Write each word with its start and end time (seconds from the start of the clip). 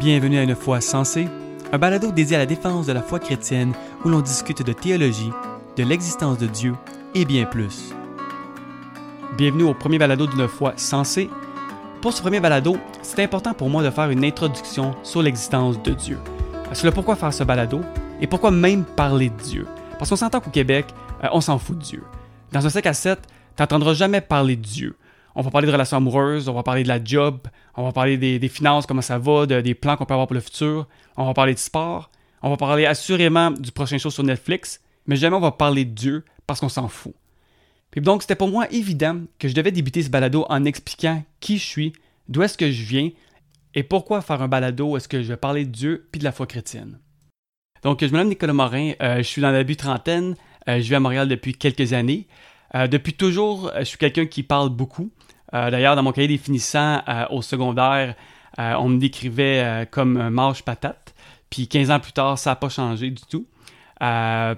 Bienvenue 0.00 0.38
à 0.38 0.42
Une 0.42 0.56
foi 0.56 0.80
sensée, 0.80 1.28
un 1.72 1.78
balado 1.78 2.10
dédié 2.10 2.34
à 2.34 2.40
la 2.40 2.46
défense 2.46 2.86
de 2.86 2.92
la 2.92 3.00
foi 3.00 3.20
chrétienne 3.20 3.72
où 4.04 4.08
l'on 4.08 4.20
discute 4.20 4.66
de 4.66 4.72
théologie, 4.72 5.30
de 5.76 5.84
l'existence 5.84 6.36
de 6.36 6.48
Dieu 6.48 6.74
et 7.14 7.24
bien 7.24 7.44
plus. 7.44 7.94
Bienvenue 9.38 9.62
au 9.62 9.72
premier 9.72 9.98
balado 9.98 10.26
d'une 10.26 10.48
foi 10.48 10.74
sensée. 10.76 11.30
Pour 12.02 12.12
ce 12.12 12.20
premier 12.20 12.40
balado, 12.40 12.76
c'est 13.02 13.22
important 13.22 13.54
pour 13.54 13.70
moi 13.70 13.84
de 13.84 13.90
faire 13.90 14.10
une 14.10 14.24
introduction 14.24 14.96
sur 15.04 15.22
l'existence 15.22 15.80
de 15.80 15.92
Dieu. 15.92 16.18
Sur 16.72 16.86
le 16.86 16.92
pourquoi 16.92 17.14
faire 17.14 17.32
ce 17.32 17.44
balado 17.44 17.80
et 18.20 18.26
pourquoi 18.26 18.50
même 18.50 18.84
parler 18.84 19.30
de 19.30 19.42
Dieu. 19.42 19.66
Parce 19.98 20.10
qu'on 20.10 20.16
s'entend 20.16 20.40
qu'au 20.40 20.50
Québec, 20.50 20.86
euh, 21.22 21.28
on 21.32 21.40
s'en 21.40 21.56
fout 21.58 21.78
de 21.78 21.82
Dieu. 21.82 22.02
Dans 22.50 22.66
un 22.66 22.68
5 22.68 22.84
à 22.86 22.94
7, 22.94 23.22
tu 23.22 23.62
n'entendras 23.62 23.94
jamais 23.94 24.20
parler 24.20 24.56
de 24.56 24.62
Dieu. 24.62 24.96
On 25.36 25.42
va 25.42 25.50
parler 25.50 25.68
de 25.68 25.72
relations 25.72 25.96
amoureuses, 25.96 26.48
on 26.48 26.54
va 26.54 26.64
parler 26.64 26.82
de 26.82 26.88
la 26.88 27.02
job, 27.02 27.38
on 27.76 27.84
va 27.84 27.92
parler 27.92 28.16
des, 28.16 28.48
finances, 28.48 28.86
comment 28.86 29.02
ça 29.02 29.18
va, 29.18 29.46
des 29.46 29.74
plans 29.74 29.96
qu'on 29.96 30.04
peut 30.04 30.14
avoir 30.14 30.26
pour 30.26 30.34
le 30.34 30.40
futur, 30.40 30.86
on 31.16 31.26
va 31.26 31.34
parler 31.34 31.54
de 31.54 31.58
sport, 31.58 32.10
on 32.42 32.50
va 32.50 32.56
parler 32.56 32.86
assurément 32.86 33.50
du 33.50 33.72
prochain 33.72 33.98
show 33.98 34.10
sur 34.10 34.22
Netflix, 34.22 34.80
mais 35.06 35.16
jamais 35.16 35.36
on 35.36 35.40
va 35.40 35.52
parler 35.52 35.84
de 35.84 35.90
Dieu 35.90 36.24
parce 36.46 36.60
qu'on 36.60 36.68
s'en 36.68 36.88
fout. 36.88 37.14
Puis 37.90 38.00
donc, 38.00 38.22
c'était 38.22 38.34
pour 38.34 38.48
moi 38.48 38.70
évident 38.72 39.20
que 39.38 39.48
je 39.48 39.54
devais 39.54 39.70
débuter 39.70 40.02
ce 40.02 40.08
balado 40.08 40.46
en 40.48 40.64
expliquant 40.64 41.24
qui 41.40 41.58
je 41.58 41.64
suis, 41.64 41.92
d'où 42.28 42.42
est-ce 42.42 42.58
que 42.58 42.70
je 42.70 42.82
viens 42.82 43.10
et 43.74 43.82
pourquoi 43.82 44.22
faire 44.22 44.40
un 44.40 44.48
balado 44.48 44.96
est-ce 44.96 45.08
que 45.08 45.22
je 45.22 45.28
vais 45.28 45.36
parler 45.36 45.64
de 45.64 45.70
Dieu 45.70 46.08
puis 46.10 46.18
de 46.18 46.24
la 46.24 46.32
foi 46.32 46.46
chrétienne. 46.46 46.98
Donc, 47.82 48.04
je 48.04 48.06
nomme 48.06 48.28
Nicolas 48.28 48.52
Morin, 48.52 48.92
euh, 49.02 49.18
je 49.18 49.22
suis 49.22 49.42
dans 49.42 49.50
la 49.50 49.58
début 49.58 49.76
trentaine, 49.76 50.36
euh, 50.68 50.80
je 50.80 50.88
vis 50.88 50.94
à 50.94 51.00
Montréal 51.00 51.28
depuis 51.28 51.54
quelques 51.54 51.92
années. 51.92 52.26
Euh, 52.74 52.86
depuis 52.86 53.12
toujours, 53.12 53.70
je 53.78 53.84
suis 53.84 53.98
quelqu'un 53.98 54.26
qui 54.26 54.42
parle 54.42 54.70
beaucoup. 54.70 55.10
D'ailleurs, 55.54 55.94
dans 55.94 56.02
mon 56.02 56.10
cahier 56.10 56.28
définissant 56.28 57.00
au 57.30 57.40
secondaire, 57.40 58.16
on 58.58 58.88
me 58.88 58.98
décrivait 58.98 59.86
comme 59.90 60.16
un 60.16 60.28
mâche 60.30 60.62
patate. 60.62 61.14
Puis 61.48 61.68
15 61.68 61.92
ans 61.92 62.00
plus 62.00 62.12
tard, 62.12 62.38
ça 62.38 62.50
n'a 62.50 62.56
pas 62.56 62.68
changé 62.68 63.10
du 63.10 63.22
tout. 63.22 63.46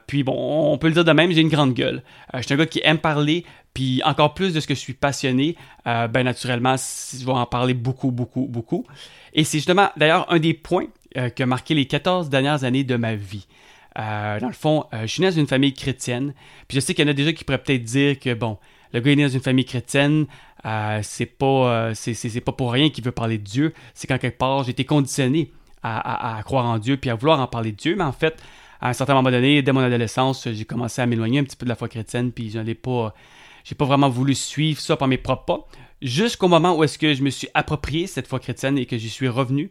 puis 0.07 0.23
bon, 0.23 0.73
on 0.73 0.79
peut 0.79 0.89
le 0.89 0.95
dire 0.95 1.05
de 1.05 1.13
même, 1.13 1.31
j'ai 1.33 1.43
une 1.43 1.51
grande 1.51 1.75
gueule. 1.75 2.03
je 2.35 2.41
suis 2.41 2.55
un 2.55 2.57
gars 2.57 2.65
qui 2.65 2.81
aime 2.83 2.97
parler, 2.97 3.45
puis 3.75 4.01
encore 4.07 4.33
plus 4.33 4.55
de 4.55 4.61
ce 4.61 4.67
que 4.67 4.75
je 4.75 4.81
suis 4.81 4.95
passionné, 4.95 5.55
ben 5.85 6.23
naturellement, 6.23 6.77
je 6.77 7.25
vais 7.27 7.33
en 7.33 7.45
parler 7.45 7.75
beaucoup, 7.75 8.11
beaucoup, 8.11 8.47
beaucoup. 8.47 8.87
Et 9.35 9.45
c'est 9.45 9.59
justement, 9.59 9.91
d'ailleurs, 9.99 10.33
un 10.33 10.39
des 10.39 10.55
points 10.55 10.87
euh, 11.17 11.31
qui 11.31 11.43
a 11.43 11.47
marqué 11.47 11.73
les 11.75 11.87
14 11.87 12.29
dernières 12.29 12.65
années 12.65 12.85
de 12.85 12.97
ma 12.97 13.15
vie. 13.15 13.47
Euh, 13.99 14.39
dans 14.39 14.49
le 14.49 14.53
fond, 14.53 14.85
euh, 14.93 15.03
je 15.03 15.07
suis 15.07 15.23
né 15.23 15.31
dans 15.31 15.37
une 15.37 15.47
famille 15.47 15.73
chrétienne. 15.73 16.35
Puis 16.69 16.75
je 16.75 16.81
sais 16.81 16.93
qu'il 16.93 17.07
y 17.07 17.09
en 17.09 17.11
a 17.11 17.15
déjà 17.15 17.33
qui 17.33 17.43
pourraient 17.43 17.63
peut-être 17.63 17.85
dire 17.85 18.19
que, 18.19 18.35
bon, 18.35 18.59
le 18.93 19.01
gars 19.01 19.13
est 19.13 19.17
né 19.17 19.23
dans 19.23 19.31
une 19.31 19.41
famille 19.41 19.65
chrétienne, 19.65 20.27
c'est 21.03 21.27
pas, 21.27 21.95
c'est, 21.95 22.41
pas 22.41 22.53
pour 22.53 22.73
rien 22.73 22.91
qu'il 22.91 23.05
veut 23.05 23.13
parler 23.13 23.39
de 23.39 23.45
Dieu. 23.45 23.75
C'est 23.95 24.07
qu'en 24.07 24.19
quelque 24.19 24.39
part, 24.39 24.65
j'ai 24.65 24.73
été 24.73 24.85
conditionné 24.85 25.53
à, 25.83 26.41
croire 26.45 26.67
en 26.67 26.79
Dieu 26.79 26.97
puis 26.97 27.11
à 27.11 27.15
vouloir 27.15 27.41
en 27.41 27.47
parler 27.47 27.73
de 27.73 27.77
Dieu. 27.77 27.95
Mais 27.97 28.05
en 28.05 28.13
fait, 28.13 28.43
à 28.81 28.91
un 28.91 28.93
certain 28.93 29.15
moment 29.15 29.31
donné, 29.31 29.63
dès 29.63 29.73
mon 29.73 29.81
adolescence, 29.81 30.49
j'ai 30.51 30.65
commencé 30.65 31.01
à 31.01 31.07
m'éloigner 31.07 31.39
un 31.39 31.45
petit 31.45 31.57
peu 31.57 31.65
de 31.65 31.71
la 31.71 31.77
foi 31.77 31.89
chrétienne. 31.89 32.33
Puis 32.33 32.51
je 32.51 32.59
n'ai 32.59 32.75
pas, 32.75 33.15
j'ai 33.65 33.75
pas 33.75 33.85
vraiment 33.85 34.09
voulu 34.09 34.35
suivre 34.35 34.81
ça 34.81 34.97
par 34.97 35.09
mes 35.09 35.19
propres 35.19 35.45
pas. 35.45 35.67
Jusqu'au 36.03 36.49
moment 36.49 36.77
où 36.77 36.85
est-ce 36.85 36.99
que 36.99 37.15
je 37.15 37.23
me 37.23 37.31
suis 37.31 37.49
approprié 37.55 38.07
cette 38.07 38.27
foi 38.27 38.39
chrétienne 38.39 38.77
et 38.77 38.87
que 38.87 38.99
j'y 38.99 39.09
suis 39.09 39.29
revenu. 39.29 39.71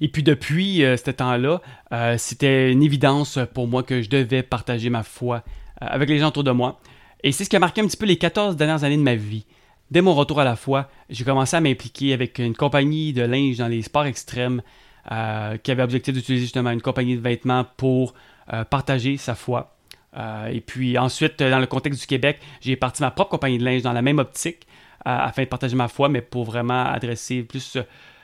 Et 0.00 0.08
puis 0.08 0.22
depuis 0.22 0.84
euh, 0.84 0.96
ce 0.96 1.10
temps-là, 1.10 1.60
euh, 1.92 2.16
c'était 2.18 2.72
une 2.72 2.82
évidence 2.82 3.38
pour 3.54 3.68
moi 3.68 3.82
que 3.82 4.00
je 4.00 4.08
devais 4.08 4.42
partager 4.42 4.90
ma 4.90 5.02
foi 5.02 5.42
euh, 5.82 5.86
avec 5.88 6.08
les 6.08 6.18
gens 6.18 6.28
autour 6.28 6.44
de 6.44 6.50
moi. 6.50 6.80
Et 7.22 7.32
c'est 7.32 7.44
ce 7.44 7.50
qui 7.50 7.56
a 7.56 7.58
marqué 7.58 7.80
un 7.80 7.86
petit 7.86 7.96
peu 7.96 8.06
les 8.06 8.16
14 8.16 8.56
dernières 8.56 8.84
années 8.84 8.96
de 8.96 9.02
ma 9.02 9.14
vie. 9.16 9.44
Dès 9.90 10.00
mon 10.00 10.14
retour 10.14 10.40
à 10.40 10.44
la 10.44 10.56
foi, 10.56 10.90
j'ai 11.08 11.24
commencé 11.24 11.56
à 11.56 11.60
m'impliquer 11.60 12.12
avec 12.12 12.38
une 12.38 12.54
compagnie 12.54 13.12
de 13.12 13.22
linge 13.22 13.56
dans 13.56 13.68
les 13.68 13.82
sports 13.82 14.06
extrêmes 14.06 14.62
qui 15.62 15.70
avait 15.70 15.82
objectif 15.82 16.12
d'utiliser 16.12 16.44
justement 16.44 16.70
une 16.70 16.82
compagnie 16.82 17.16
de 17.16 17.22
vêtements 17.22 17.64
pour 17.78 18.12
partager 18.68 19.16
sa 19.16 19.34
foi. 19.34 19.74
et 20.52 20.60
puis 20.60 20.98
ensuite, 20.98 21.42
dans 21.42 21.58
le 21.58 21.66
contexte 21.66 22.02
du 22.02 22.06
Québec, 22.06 22.40
j'ai 22.60 22.76
parti 22.76 23.00
ma 23.00 23.10
propre 23.10 23.30
compagnie 23.30 23.56
de 23.56 23.64
linge 23.64 23.80
dans 23.80 23.94
la 23.94 24.02
même 24.02 24.18
optique 24.18 24.66
afin 25.06 25.44
de 25.44 25.48
partager 25.48 25.76
ma 25.76 25.88
foi, 25.88 26.10
mais 26.10 26.20
pour 26.20 26.44
vraiment 26.44 26.84
adresser 26.84 27.42
plus 27.42 27.78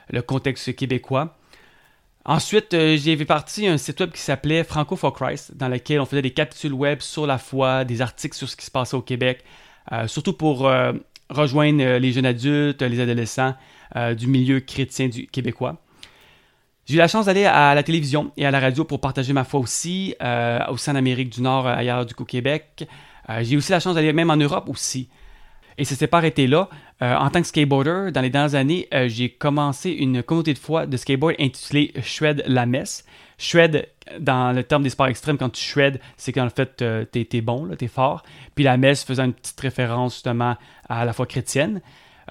le 0.09 0.21
contexte 0.21 0.75
québécois. 0.75 1.35
Ensuite, 2.25 2.73
euh, 2.73 2.97
j'ai 2.97 3.15
vu 3.15 3.25
partie 3.25 3.67
un 3.67 3.77
site 3.77 3.99
web 3.99 4.11
qui 4.11 4.19
s'appelait 4.19 4.63
Franco 4.63 4.95
for 4.95 5.13
Christ, 5.13 5.55
dans 5.55 5.67
lequel 5.67 5.99
on 5.99 6.05
faisait 6.05 6.23
des 6.23 6.31
capsules 6.31 6.73
web 6.73 7.01
sur 7.01 7.27
la 7.27 7.37
foi, 7.37 7.85
des 7.85 8.01
articles 8.01 8.35
sur 8.35 8.49
ce 8.49 8.55
qui 8.55 8.65
se 8.65 8.71
passait 8.71 8.95
au 8.95 9.01
Québec, 9.01 9.43
euh, 9.91 10.07
surtout 10.07 10.33
pour 10.33 10.67
euh, 10.67 10.93
rejoindre 11.29 11.97
les 11.97 12.11
jeunes 12.11 12.25
adultes, 12.25 12.81
les 12.81 12.99
adolescents 12.99 13.55
du 14.17 14.27
milieu 14.27 14.59
chrétien 14.59 15.07
du 15.07 15.27
québécois. 15.27 15.81
J'ai 16.85 16.95
eu 16.95 16.97
la 16.97 17.07
chance 17.07 17.25
d'aller 17.25 17.45
à 17.45 17.73
la 17.73 17.83
télévision 17.83 18.31
et 18.37 18.45
à 18.45 18.51
la 18.51 18.59
radio 18.59 18.83
pour 18.83 18.99
partager 18.99 19.31
ma 19.33 19.43
foi 19.43 19.59
aussi, 19.59 20.15
au 20.69 20.77
sein 20.77 20.93
d'Amérique 20.93 21.29
du 21.29 21.41
Nord, 21.41 21.67
ailleurs 21.67 22.05
du 22.05 22.13
Québec. 22.13 22.87
j'ai 23.41 23.53
eu 23.53 23.57
aussi 23.57 23.71
la 23.71 23.79
chance 23.79 23.95
d'aller 23.95 24.11
même 24.11 24.29
en 24.29 24.37
Europe 24.37 24.69
aussi. 24.69 25.07
Et 25.77 25.85
ça 25.85 25.95
s'est 25.95 26.07
pas 26.07 26.17
arrêté 26.17 26.47
là. 26.47 26.69
Euh, 27.01 27.15
en 27.15 27.29
tant 27.29 27.41
que 27.41 27.47
skateboarder, 27.47 28.11
dans 28.13 28.21
les 28.21 28.29
dernières 28.29 28.55
années, 28.55 28.87
euh, 28.93 29.07
j'ai 29.09 29.29
commencé 29.29 29.91
une 29.91 30.23
communauté 30.23 30.53
de 30.53 30.59
foi 30.59 30.85
de 30.85 30.95
skateboard 30.95 31.35
intitulée 31.39 31.91
Shred 32.01 32.43
la 32.47 32.65
messe. 32.65 33.05
Shred, 33.37 33.89
dans 34.19 34.55
le 34.55 34.63
terme 34.63 34.83
des 34.83 34.89
sports 34.89 35.07
extrêmes, 35.07 35.37
quand 35.37 35.49
tu 35.49 35.63
shred, 35.63 35.99
c'est 36.17 36.31
qu'en 36.31 36.49
fait, 36.49 36.81
euh, 36.81 37.05
t'es 37.05 37.27
es 37.33 37.41
bon, 37.41 37.69
t'es 37.77 37.87
fort. 37.87 38.23
Puis 38.53 38.63
la 38.63 38.77
messe 38.77 39.03
faisant 39.03 39.25
une 39.25 39.33
petite 39.33 39.59
référence 39.59 40.15
justement 40.15 40.55
à 40.89 41.05
la 41.05 41.13
foi 41.13 41.25
chrétienne. 41.25 41.81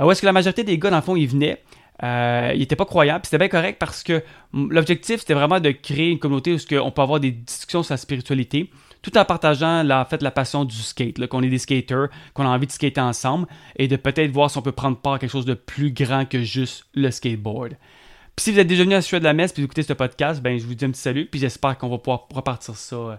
où 0.01 0.11
est-ce 0.11 0.21
que 0.21 0.27
la 0.27 0.33
majorité 0.33 0.65
des 0.65 0.79
gars, 0.79 0.91
dans 0.91 0.97
le 0.97 1.03
fond, 1.03 1.17
ils 1.17 1.29
venaient? 1.29 1.63
ils 2.03 2.59
n'étaient 2.59 2.77
pas 2.77 2.85
croyants. 2.85 3.21
Puis 3.21 3.27
c'était 3.27 3.39
bien 3.39 3.49
correct 3.49 3.79
parce 3.79 4.03
que 4.03 4.23
l'objectif, 4.53 5.21
c'était 5.21 5.35
vraiment 5.35 5.61
de 5.61 5.71
créer 5.71 6.11
une 6.11 6.19
communauté 6.19 6.53
où 6.53 6.59
on 6.83 6.91
peut 6.91 7.03
avoir 7.03 7.21
des 7.21 7.31
discussions 7.31 7.83
sur 7.83 7.93
la 7.93 7.99
spiritualité 7.99 8.71
tout 9.05 9.17
en 9.19 9.25
partageant 9.27 9.83
la, 9.83 10.05
fait, 10.07 10.23
la 10.23 10.31
passion 10.31 10.65
du 10.65 10.79
skate, 10.79 11.25
qu'on 11.27 11.43
est 11.43 11.51
des 11.51 11.59
skaters, 11.59 12.09
qu'on 12.33 12.45
a 12.45 12.49
envie 12.49 12.67
de 12.67 12.73
skater 12.73 13.03
ensemble 13.03 13.47
et 13.77 13.87
de 13.87 13.97
peut-être 13.97 14.31
voir 14.31 14.51
si 14.51 14.57
on 14.57 14.63
peut 14.63 14.73
prendre 14.73 14.97
part 14.97 15.15
à 15.15 15.19
quelque 15.19 15.31
chose 15.31 15.45
de 15.45 15.55
plus 15.55 15.93
grand 15.93 16.25
que 16.25 16.43
juste 16.43 16.87
le 16.95 17.11
skateboard. 17.11 17.77
Puis 18.37 18.45
si 18.45 18.53
vous 18.53 18.59
êtes 18.59 18.67
déjà 18.67 18.83
venu 18.83 18.95
à 18.95 19.03
Suède 19.03 19.23
de 19.23 19.29
la 19.29 19.33
messe 19.33 19.53
puis 19.53 19.63
vous 19.63 19.67
écoutez 19.67 19.85
ce 19.85 19.93
podcast, 19.93 20.43
ben 20.43 20.59
je 20.59 20.67
vous 20.67 20.75
dis 20.75 20.85
un 20.85 20.91
petit 20.91 21.01
salut 21.01 21.27
puis 21.27 21.39
j'espère 21.39 21.79
qu'on 21.79 21.89
va 21.89 21.99
pouvoir 21.99 22.27
repartir 22.35 22.75
ça 22.77 22.97
euh, 22.97 23.17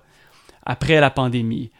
après 0.65 0.99
la 0.99 1.09
pandémie. 1.09 1.71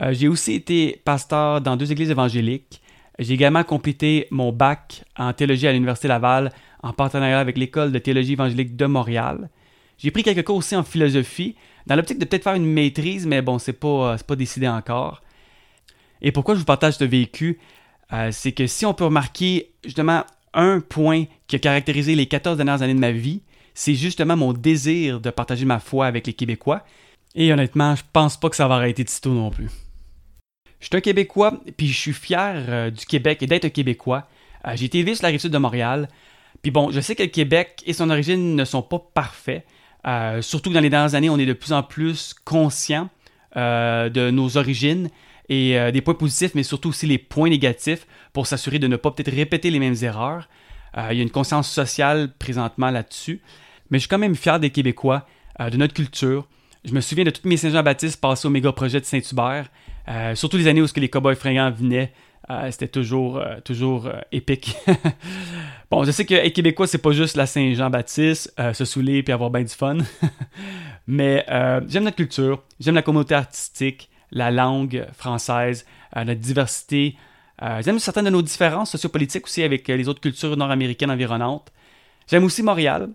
Euh, 0.00 0.12
j'ai 0.12 0.26
aussi 0.26 0.54
été 0.54 1.00
pasteur 1.04 1.60
dans 1.60 1.76
deux 1.76 1.92
églises 1.92 2.10
évangéliques. 2.10 2.82
J'ai 3.20 3.34
également 3.34 3.62
complété 3.62 4.26
mon 4.30 4.50
bac 4.50 5.04
en 5.16 5.32
théologie 5.32 5.68
à 5.68 5.72
l'Université 5.72 6.08
Laval 6.08 6.50
en 6.82 6.92
partenariat 6.92 7.38
avec 7.38 7.56
l'École 7.56 7.92
de 7.92 7.98
théologie 7.98 8.32
évangélique 8.32 8.74
de 8.74 8.86
Montréal. 8.86 9.48
J'ai 9.98 10.10
pris 10.10 10.24
quelques 10.24 10.44
cours 10.44 10.56
aussi 10.56 10.74
en 10.74 10.82
philosophie, 10.82 11.54
dans 11.86 11.94
l'optique 11.94 12.18
de 12.18 12.24
peut-être 12.24 12.42
faire 12.42 12.54
une 12.54 12.66
maîtrise, 12.66 13.26
mais 13.26 13.42
bon, 13.42 13.58
c'est 13.58 13.74
pas, 13.74 14.16
pas 14.16 14.34
décidé 14.34 14.66
encore. 14.66 15.22
Et 16.22 16.32
pourquoi 16.32 16.54
je 16.54 16.60
vous 16.60 16.64
partage 16.64 16.94
ce 16.94 17.04
vécu 17.04 17.60
euh, 18.12 18.30
C'est 18.32 18.52
que 18.52 18.66
si 18.66 18.86
on 18.86 18.94
peut 18.94 19.04
remarquer 19.04 19.72
justement 19.84 20.24
un 20.54 20.80
point 20.80 21.24
qui 21.46 21.56
a 21.56 21.58
caractérisé 21.58 22.14
les 22.14 22.26
14 22.26 22.56
dernières 22.56 22.82
années 22.82 22.94
de 22.94 22.98
ma 22.98 23.12
vie, 23.12 23.42
c'est 23.74 23.94
justement 23.94 24.36
mon 24.36 24.52
désir 24.52 25.20
de 25.20 25.30
partager 25.30 25.64
ma 25.64 25.78
foi 25.78 26.06
avec 26.06 26.26
les 26.26 26.32
Québécois. 26.32 26.84
Et 27.34 27.52
honnêtement, 27.52 27.94
je 27.94 28.02
pense 28.12 28.38
pas 28.38 28.50
que 28.50 28.56
ça 28.56 28.68
va 28.68 28.74
arrêter 28.74 29.04
de 29.04 29.08
sitôt 29.08 29.32
non 29.32 29.50
plus. 29.50 29.70
Je 30.80 30.86
suis 30.86 30.96
un 30.96 31.00
Québécois, 31.00 31.60
puis 31.76 31.88
je 31.88 31.96
suis 31.96 32.12
fier 32.12 32.64
euh, 32.68 32.90
du 32.90 33.06
Québec 33.06 33.42
et 33.42 33.46
d'être 33.46 33.68
Québécois. 33.68 34.28
Euh, 34.66 34.72
j'ai 34.74 34.86
été 34.86 34.98
élevé 34.98 35.14
sur 35.14 35.22
la 35.22 35.30
rive 35.30 35.40
sud 35.40 35.52
de 35.52 35.58
Montréal. 35.58 36.08
Puis 36.60 36.70
bon, 36.70 36.90
je 36.90 37.00
sais 37.00 37.14
que 37.14 37.22
le 37.22 37.28
Québec 37.28 37.82
et 37.86 37.92
son 37.92 38.10
origine 38.10 38.56
ne 38.56 38.64
sont 38.64 38.82
pas 38.82 38.98
parfaits. 38.98 39.64
Euh, 40.06 40.42
surtout 40.42 40.70
que 40.70 40.74
dans 40.74 40.80
les 40.80 40.90
dernières 40.90 41.14
années, 41.14 41.30
on 41.30 41.38
est 41.38 41.46
de 41.46 41.52
plus 41.52 41.72
en 41.72 41.82
plus 41.82 42.34
conscient 42.44 43.08
de 43.54 44.30
nos 44.30 44.56
origines 44.56 45.10
et 45.48 45.78
euh, 45.78 45.90
des 45.90 46.00
points 46.00 46.14
positifs, 46.14 46.54
mais 46.54 46.62
surtout 46.62 46.90
aussi 46.90 47.06
les 47.06 47.18
points 47.18 47.50
négatifs 47.50 48.06
pour 48.32 48.46
s'assurer 48.46 48.78
de 48.78 48.86
ne 48.86 48.96
pas 48.96 49.10
peut-être 49.10 49.34
répéter 49.34 49.70
les 49.70 49.78
mêmes 49.78 49.96
erreurs. 50.02 50.48
il 51.10 51.16
y 51.16 51.20
a 51.20 51.22
une 51.22 51.30
conscience 51.30 51.70
sociale 51.70 52.32
présentement 52.38 52.90
là-dessus. 52.90 53.40
Mais 53.90 53.98
je 53.98 54.02
suis 54.02 54.08
quand 54.08 54.18
même 54.18 54.34
fier 54.34 54.58
des 54.60 54.70
Québécois, 54.70 55.26
de 55.60 55.76
notre 55.76 55.94
culture. 55.94 56.48
Je 56.84 56.92
me 56.92 57.00
souviens 57.00 57.24
de 57.24 57.30
toutes 57.30 57.44
mes 57.44 57.56
Saint-Jean-Baptiste 57.56 58.20
passées 58.20 58.46
au 58.46 58.50
méga 58.50 58.72
projet 58.72 59.00
de 59.00 59.04
Saint-Hubert, 59.04 59.68
surtout 60.34 60.56
les 60.56 60.66
années 60.66 60.82
où 60.82 60.86
ce 60.86 60.92
que 60.92 61.00
les 61.00 61.08
cowboys 61.08 61.36
fringants 61.36 61.70
venaient 61.70 62.12
euh, 62.50 62.70
c'était 62.70 62.88
toujours, 62.88 63.38
euh, 63.38 63.60
toujours 63.64 64.06
euh, 64.06 64.20
épique. 64.32 64.76
bon, 65.90 66.04
je 66.04 66.10
sais 66.10 66.24
que 66.24 66.34
être 66.34 66.52
québécois, 66.52 66.86
c'est 66.86 66.98
pas 66.98 67.12
juste 67.12 67.36
la 67.36 67.46
Saint-Jean-Baptiste, 67.46 68.54
se 68.72 68.84
saouler 68.84 69.22
puis 69.22 69.32
avoir 69.32 69.50
bien 69.50 69.62
du 69.62 69.72
fun. 69.72 69.98
Mais 71.06 71.44
j'aime 71.88 72.04
notre 72.04 72.16
culture, 72.16 72.62
j'aime 72.80 72.94
la 72.94 73.02
communauté 73.02 73.34
artistique, 73.34 74.10
la 74.32 74.50
langue 74.50 75.06
française, 75.14 75.86
notre 76.16 76.40
diversité. 76.40 77.16
j'aime 77.80 77.98
certaines 77.98 78.24
de 78.24 78.30
nos 78.30 78.42
différences 78.42 78.90
sociopolitiques 78.90 79.44
aussi 79.44 79.62
avec 79.62 79.86
les 79.88 80.08
autres 80.08 80.20
cultures 80.20 80.56
nord-américaines 80.56 81.10
environnantes. 81.10 81.72
J'aime 82.28 82.44
aussi 82.44 82.62
Montréal. 82.62 83.10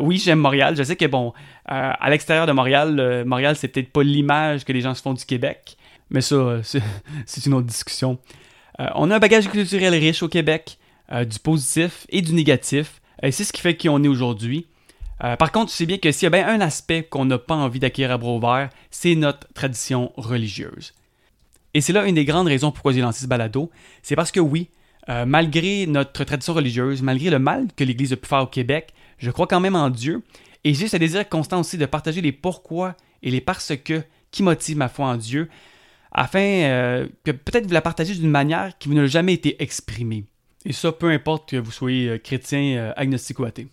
oui, 0.00 0.18
j'aime 0.18 0.40
Montréal. 0.40 0.76
Je 0.76 0.82
sais 0.82 0.96
que, 0.96 1.06
bon, 1.06 1.32
à 1.64 2.10
l'extérieur 2.10 2.46
de 2.46 2.52
Montréal, 2.52 3.24
Montréal, 3.24 3.56
c'est 3.56 3.68
peut-être 3.68 3.92
pas 3.92 4.02
l'image 4.02 4.64
que 4.64 4.72
les 4.72 4.80
gens 4.80 4.94
se 4.94 5.02
font 5.02 5.14
du 5.14 5.24
Québec. 5.24 5.76
Mais 6.10 6.20
ça, 6.20 6.60
c'est 7.26 7.46
une 7.46 7.54
autre 7.54 7.66
discussion. 7.66 8.18
Euh, 8.80 8.86
on 8.94 9.10
a 9.10 9.16
un 9.16 9.18
bagage 9.18 9.48
culturel 9.48 9.94
riche 9.94 10.22
au 10.22 10.28
Québec, 10.28 10.78
euh, 11.12 11.24
du 11.24 11.38
positif 11.38 12.06
et 12.08 12.22
du 12.22 12.32
négatif. 12.32 13.00
Et 13.22 13.30
c'est 13.30 13.44
ce 13.44 13.52
qui 13.52 13.60
fait 13.60 13.76
qui 13.76 13.88
on 13.88 14.02
est 14.02 14.08
aujourd'hui. 14.08 14.66
Euh, 15.22 15.36
par 15.36 15.52
contre, 15.52 15.70
tu 15.70 15.76
sais 15.76 15.86
bien 15.86 15.98
que 15.98 16.10
s'il 16.12 16.24
y 16.24 16.26
a 16.26 16.30
bien 16.30 16.48
un 16.48 16.60
aspect 16.60 17.02
qu'on 17.02 17.26
n'a 17.26 17.38
pas 17.38 17.54
envie 17.54 17.78
d'acquérir 17.78 18.14
à 18.14 18.18
bras 18.18 18.32
ouverts, 18.32 18.70
c'est 18.90 19.14
notre 19.14 19.52
tradition 19.52 20.12
religieuse. 20.16 20.94
Et 21.74 21.80
c'est 21.80 21.92
là 21.92 22.06
une 22.06 22.14
des 22.14 22.24
grandes 22.24 22.48
raisons 22.48 22.72
pourquoi 22.72 22.92
j'ai 22.92 23.00
lancé 23.00 23.22
ce 23.22 23.26
balado. 23.26 23.70
C'est 24.02 24.16
parce 24.16 24.32
que 24.32 24.40
oui, 24.40 24.70
euh, 25.08 25.26
malgré 25.26 25.86
notre 25.86 26.24
tradition 26.24 26.54
religieuse, 26.54 27.02
malgré 27.02 27.30
le 27.30 27.38
mal 27.38 27.68
que 27.76 27.84
l'Église 27.84 28.12
a 28.12 28.16
pu 28.16 28.26
faire 28.26 28.42
au 28.42 28.46
Québec, 28.46 28.92
je 29.18 29.30
crois 29.30 29.46
quand 29.46 29.60
même 29.60 29.76
en 29.76 29.90
Dieu. 29.90 30.22
Et 30.64 30.74
j'ai 30.74 30.88
ce 30.88 30.96
désir 30.96 31.28
constant 31.28 31.60
aussi 31.60 31.78
de 31.78 31.86
partager 31.86 32.20
les 32.20 32.32
pourquoi 32.32 32.96
et 33.22 33.30
les 33.30 33.40
parce 33.40 33.72
que 33.76 34.02
qui 34.30 34.42
motivent 34.42 34.76
ma 34.76 34.88
foi 34.88 35.06
en 35.06 35.16
Dieu, 35.16 35.48
afin 36.12 36.40
euh, 36.40 37.08
que 37.24 37.30
peut-être 37.30 37.66
vous 37.66 37.72
la 37.72 37.82
partagez 37.82 38.14
d'une 38.14 38.30
manière 38.30 38.76
qui 38.78 38.88
vous 38.88 38.94
n'a 38.94 39.06
jamais 39.06 39.34
été 39.34 39.62
exprimée. 39.62 40.24
Et 40.64 40.72
ça, 40.72 40.92
peu 40.92 41.10
importe 41.10 41.50
que 41.50 41.56
vous 41.56 41.72
soyez 41.72 42.20
chrétien, 42.20 42.92
agnostique 42.96 43.38
ou 43.38 43.44
athée. 43.44 43.68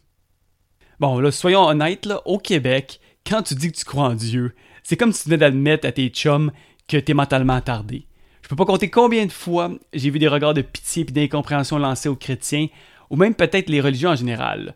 Bon, 1.00 1.20
là, 1.20 1.32
soyons 1.32 1.64
honnêtes, 1.64 2.08
là, 2.08 2.22
au 2.26 2.40
Québec, 2.40 3.00
quand 3.26 3.44
tu 3.44 3.54
dis 3.54 3.72
que 3.72 3.78
tu 3.78 3.86
crois 3.86 4.06
en 4.06 4.16
Dieu, 4.16 4.56
c'est 4.82 4.98
comme 4.98 5.12
si 5.12 5.24
tu 5.24 5.30
venais 5.30 5.38
d'admettre 5.38 5.88
à 5.88 5.92
tes 5.92 6.10
chums 6.10 6.52
que 6.88 6.98
t'es 6.98 7.14
mentalement 7.14 7.54
attardé. 7.54 8.08
Je 8.42 8.48
peux 8.48 8.56
pas 8.56 8.66
compter 8.66 8.90
combien 8.90 9.26
de 9.26 9.32
fois 9.32 9.72
j'ai 9.94 10.10
vu 10.10 10.18
des 10.18 10.28
regards 10.28 10.54
de 10.54 10.62
pitié 10.62 11.04
et 11.08 11.12
d'incompréhension 11.12 11.78
lancés 11.78 12.10
aux 12.10 12.16
chrétiens, 12.16 12.68
ou 13.10 13.16
même 13.16 13.36
peut-être 13.36 13.70
les 13.70 13.82
religions 13.82 14.10
en 14.10 14.16
général. 14.16 14.74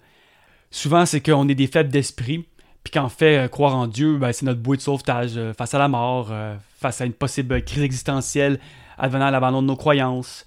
Souvent, 0.69 1.05
c'est 1.05 1.21
qu'on 1.21 1.47
est 1.49 1.55
des 1.55 1.67
faibles 1.67 1.89
d'esprit, 1.89 2.45
puis 2.83 2.91
qu'en 2.91 3.09
fait, 3.09 3.37
euh, 3.37 3.47
croire 3.47 3.75
en 3.75 3.87
Dieu, 3.87 4.17
ben, 4.17 4.31
c'est 4.31 4.45
notre 4.45 4.59
bouée 4.59 4.77
de 4.77 4.81
sauvetage 4.81 5.37
euh, 5.37 5.53
face 5.53 5.73
à 5.73 5.79
la 5.79 5.87
mort, 5.87 6.29
euh, 6.31 6.55
face 6.79 7.01
à 7.01 7.05
une 7.05 7.13
possible 7.13 7.63
crise 7.63 7.83
existentielle 7.83 8.59
advenant 8.97 9.25
à 9.25 9.31
l'abandon 9.31 9.61
de 9.61 9.67
nos 9.67 9.75
croyances. 9.75 10.45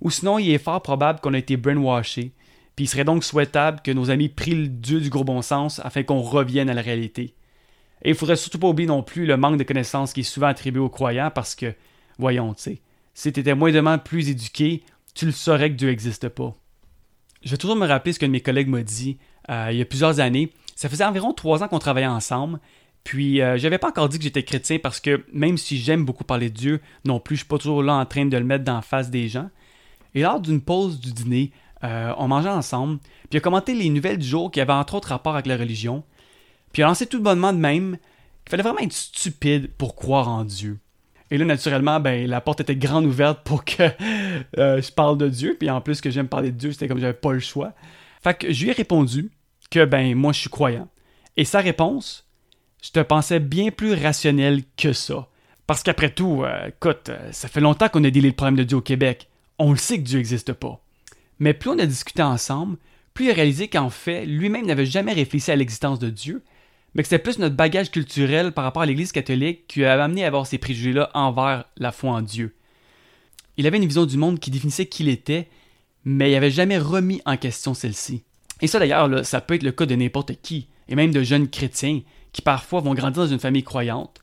Ou 0.00 0.10
sinon, 0.10 0.38
il 0.38 0.50
est 0.50 0.58
fort 0.58 0.82
probable 0.82 1.20
qu'on 1.20 1.34
a 1.34 1.38
été 1.38 1.56
brainwashé, 1.56 2.32
puis 2.76 2.86
il 2.86 2.88
serait 2.88 3.04
donc 3.04 3.24
souhaitable 3.24 3.80
que 3.82 3.90
nos 3.90 4.10
amis 4.10 4.28
prient 4.28 4.54
le 4.54 4.68
Dieu 4.68 5.00
du 5.00 5.10
gros 5.10 5.24
bon 5.24 5.42
sens 5.42 5.80
afin 5.84 6.02
qu'on 6.02 6.20
revienne 6.20 6.70
à 6.70 6.74
la 6.74 6.82
réalité. 6.82 7.34
Et 8.04 8.10
il 8.10 8.14
faudrait 8.14 8.36
surtout 8.36 8.58
pas 8.58 8.68
oublier 8.68 8.88
non 8.88 9.02
plus 9.02 9.26
le 9.26 9.36
manque 9.36 9.58
de 9.58 9.64
connaissances 9.64 10.12
qui 10.12 10.20
est 10.20 10.24
souvent 10.24 10.48
attribué 10.48 10.80
aux 10.80 10.88
croyants 10.88 11.30
parce 11.30 11.54
que, 11.54 11.74
voyons, 12.18 12.54
tu 12.54 12.62
sais, 12.62 12.78
si 13.14 13.32
tu 13.32 13.40
étais 13.40 13.54
moindrement 13.54 13.98
plus 13.98 14.30
éduqué, 14.30 14.82
tu 15.14 15.26
le 15.26 15.32
saurais 15.32 15.70
que 15.70 15.76
Dieu 15.76 15.88
n'existe 15.88 16.28
pas. 16.28 16.54
Je 17.44 17.50
vais 17.50 17.56
toujours 17.56 17.76
me 17.76 17.86
rappeler 17.86 18.12
ce 18.12 18.18
qu'un 18.18 18.28
de 18.28 18.32
mes 18.32 18.40
collègues 18.40 18.68
m'a 18.68 18.82
dit 18.82 19.18
euh, 19.50 19.68
il 19.70 19.78
y 19.78 19.82
a 19.82 19.84
plusieurs 19.84 20.20
années. 20.20 20.52
Ça 20.74 20.88
faisait 20.88 21.04
environ 21.04 21.32
trois 21.32 21.62
ans 21.62 21.68
qu'on 21.68 21.78
travaillait 21.78 22.06
ensemble. 22.06 22.58
Puis, 23.04 23.38
je 23.38 23.42
euh, 23.42 23.56
j'avais 23.58 23.78
pas 23.78 23.88
encore 23.88 24.08
dit 24.08 24.18
que 24.18 24.24
j'étais 24.24 24.44
chrétien 24.44 24.78
parce 24.78 25.00
que 25.00 25.24
même 25.32 25.58
si 25.58 25.76
j'aime 25.78 26.04
beaucoup 26.04 26.24
parler 26.24 26.50
de 26.50 26.54
Dieu, 26.54 26.80
non 27.04 27.20
plus, 27.20 27.36
je 27.36 27.40
suis 27.40 27.48
pas 27.48 27.58
toujours 27.58 27.82
là 27.82 27.94
en 27.94 28.06
train 28.06 28.26
de 28.26 28.36
le 28.36 28.44
mettre 28.44 28.64
dans 28.64 28.76
la 28.76 28.82
face 28.82 29.10
des 29.10 29.28
gens. 29.28 29.50
Et 30.14 30.22
lors 30.22 30.40
d'une 30.40 30.60
pause 30.60 31.00
du 31.00 31.12
dîner, 31.12 31.52
euh, 31.84 32.12
on 32.18 32.28
mangeait 32.28 32.48
ensemble, 32.48 32.98
puis 32.98 33.30
il 33.32 33.36
a 33.38 33.40
commenté 33.40 33.74
les 33.74 33.88
nouvelles 33.90 34.18
du 34.18 34.26
jour 34.26 34.50
qui 34.50 34.60
avaient 34.60 34.72
entre 34.72 34.94
autres 34.94 35.08
rapport 35.08 35.34
avec 35.34 35.46
la 35.46 35.56
religion, 35.56 36.04
puis 36.72 36.80
il 36.80 36.84
a 36.84 36.88
lancé 36.88 37.06
tout 37.06 37.20
bonnement 37.20 37.52
de 37.52 37.58
même 37.58 37.96
qu'il 38.44 38.50
fallait 38.50 38.62
vraiment 38.62 38.80
être 38.80 38.92
stupide 38.92 39.70
pour 39.76 39.94
croire 39.94 40.28
en 40.28 40.44
Dieu. 40.44 40.78
Et 41.30 41.38
là, 41.38 41.46
naturellement, 41.46 41.98
ben, 41.98 42.28
la 42.28 42.42
porte 42.42 42.60
était 42.60 42.76
grande 42.76 43.06
ouverte 43.06 43.40
pour 43.42 43.64
que 43.64 43.82
euh, 44.58 44.82
je 44.82 44.92
parle 44.92 45.16
de 45.16 45.28
Dieu, 45.28 45.56
puis 45.58 45.70
en 45.70 45.80
plus 45.80 46.00
que 46.00 46.10
j'aime 46.10 46.28
parler 46.28 46.52
de 46.52 46.58
Dieu, 46.58 46.72
c'était 46.72 46.88
comme 46.88 47.00
j'avais 47.00 47.14
pas 47.14 47.32
le 47.32 47.40
choix. 47.40 47.72
Fait 48.22 48.34
que 48.34 48.52
je 48.52 48.64
lui 48.64 48.70
ai 48.70 48.74
répondu 48.74 49.30
que 49.70 49.84
ben 49.86 50.14
moi 50.14 50.32
je 50.32 50.40
suis 50.40 50.50
croyant. 50.50 50.88
Et 51.38 51.46
sa 51.46 51.60
réponse, 51.60 52.28
je 52.82 52.90
te 52.90 53.00
pensais 53.00 53.40
bien 53.40 53.70
plus 53.70 53.94
rationnel 53.94 54.62
que 54.76 54.92
ça. 54.92 55.28
Parce 55.66 55.82
qu'après 55.82 56.10
tout, 56.10 56.42
euh, 56.44 56.66
écoute, 56.68 57.10
ça 57.30 57.48
fait 57.48 57.60
longtemps 57.60 57.88
qu'on 57.88 58.04
a 58.04 58.10
délai 58.10 58.28
le 58.28 58.34
problème 58.34 58.56
de 58.56 58.64
Dieu 58.64 58.76
au 58.76 58.82
Québec. 58.82 59.28
On 59.58 59.70
le 59.70 59.78
sait 59.78 59.96
que 59.96 60.02
Dieu 60.02 60.18
n'existe 60.18 60.52
pas. 60.52 60.81
Mais 61.42 61.54
plus 61.54 61.70
on 61.70 61.78
a 61.80 61.86
discuté 61.86 62.22
ensemble, 62.22 62.76
plus 63.14 63.24
il 63.24 63.32
a 63.32 63.34
réalisé 63.34 63.66
qu'en 63.66 63.90
fait, 63.90 64.24
lui-même 64.24 64.64
n'avait 64.64 64.86
jamais 64.86 65.12
réfléchi 65.12 65.50
à 65.50 65.56
l'existence 65.56 65.98
de 65.98 66.08
Dieu, 66.08 66.44
mais 66.94 67.02
que 67.02 67.08
c'était 67.08 67.20
plus 67.20 67.40
notre 67.40 67.56
bagage 67.56 67.90
culturel 67.90 68.52
par 68.52 68.62
rapport 68.62 68.82
à 68.82 68.86
l'Église 68.86 69.10
catholique 69.10 69.66
qui 69.66 69.84
a 69.84 70.00
amené 70.00 70.22
à 70.22 70.28
avoir 70.28 70.46
ces 70.46 70.58
préjugés-là 70.58 71.10
envers 71.14 71.64
la 71.78 71.90
foi 71.90 72.12
en 72.12 72.22
Dieu. 72.22 72.54
Il 73.56 73.66
avait 73.66 73.78
une 73.78 73.86
vision 73.86 74.06
du 74.06 74.16
monde 74.18 74.38
qui 74.38 74.52
définissait 74.52 74.86
qui 74.86 75.02
il 75.02 75.08
était, 75.08 75.48
mais 76.04 76.30
il 76.30 76.34
n'avait 76.34 76.52
jamais 76.52 76.78
remis 76.78 77.20
en 77.26 77.36
question 77.36 77.74
celle-ci. 77.74 78.22
Et 78.60 78.68
ça 78.68 78.78
d'ailleurs, 78.78 79.26
ça 79.26 79.40
peut 79.40 79.54
être 79.54 79.64
le 79.64 79.72
cas 79.72 79.86
de 79.86 79.96
n'importe 79.96 80.40
qui, 80.42 80.68
et 80.88 80.94
même 80.94 81.10
de 81.10 81.24
jeunes 81.24 81.48
chrétiens 81.48 82.02
qui 82.30 82.42
parfois 82.42 82.82
vont 82.82 82.94
grandir 82.94 83.24
dans 83.24 83.32
une 83.32 83.40
famille 83.40 83.64
croyante, 83.64 84.20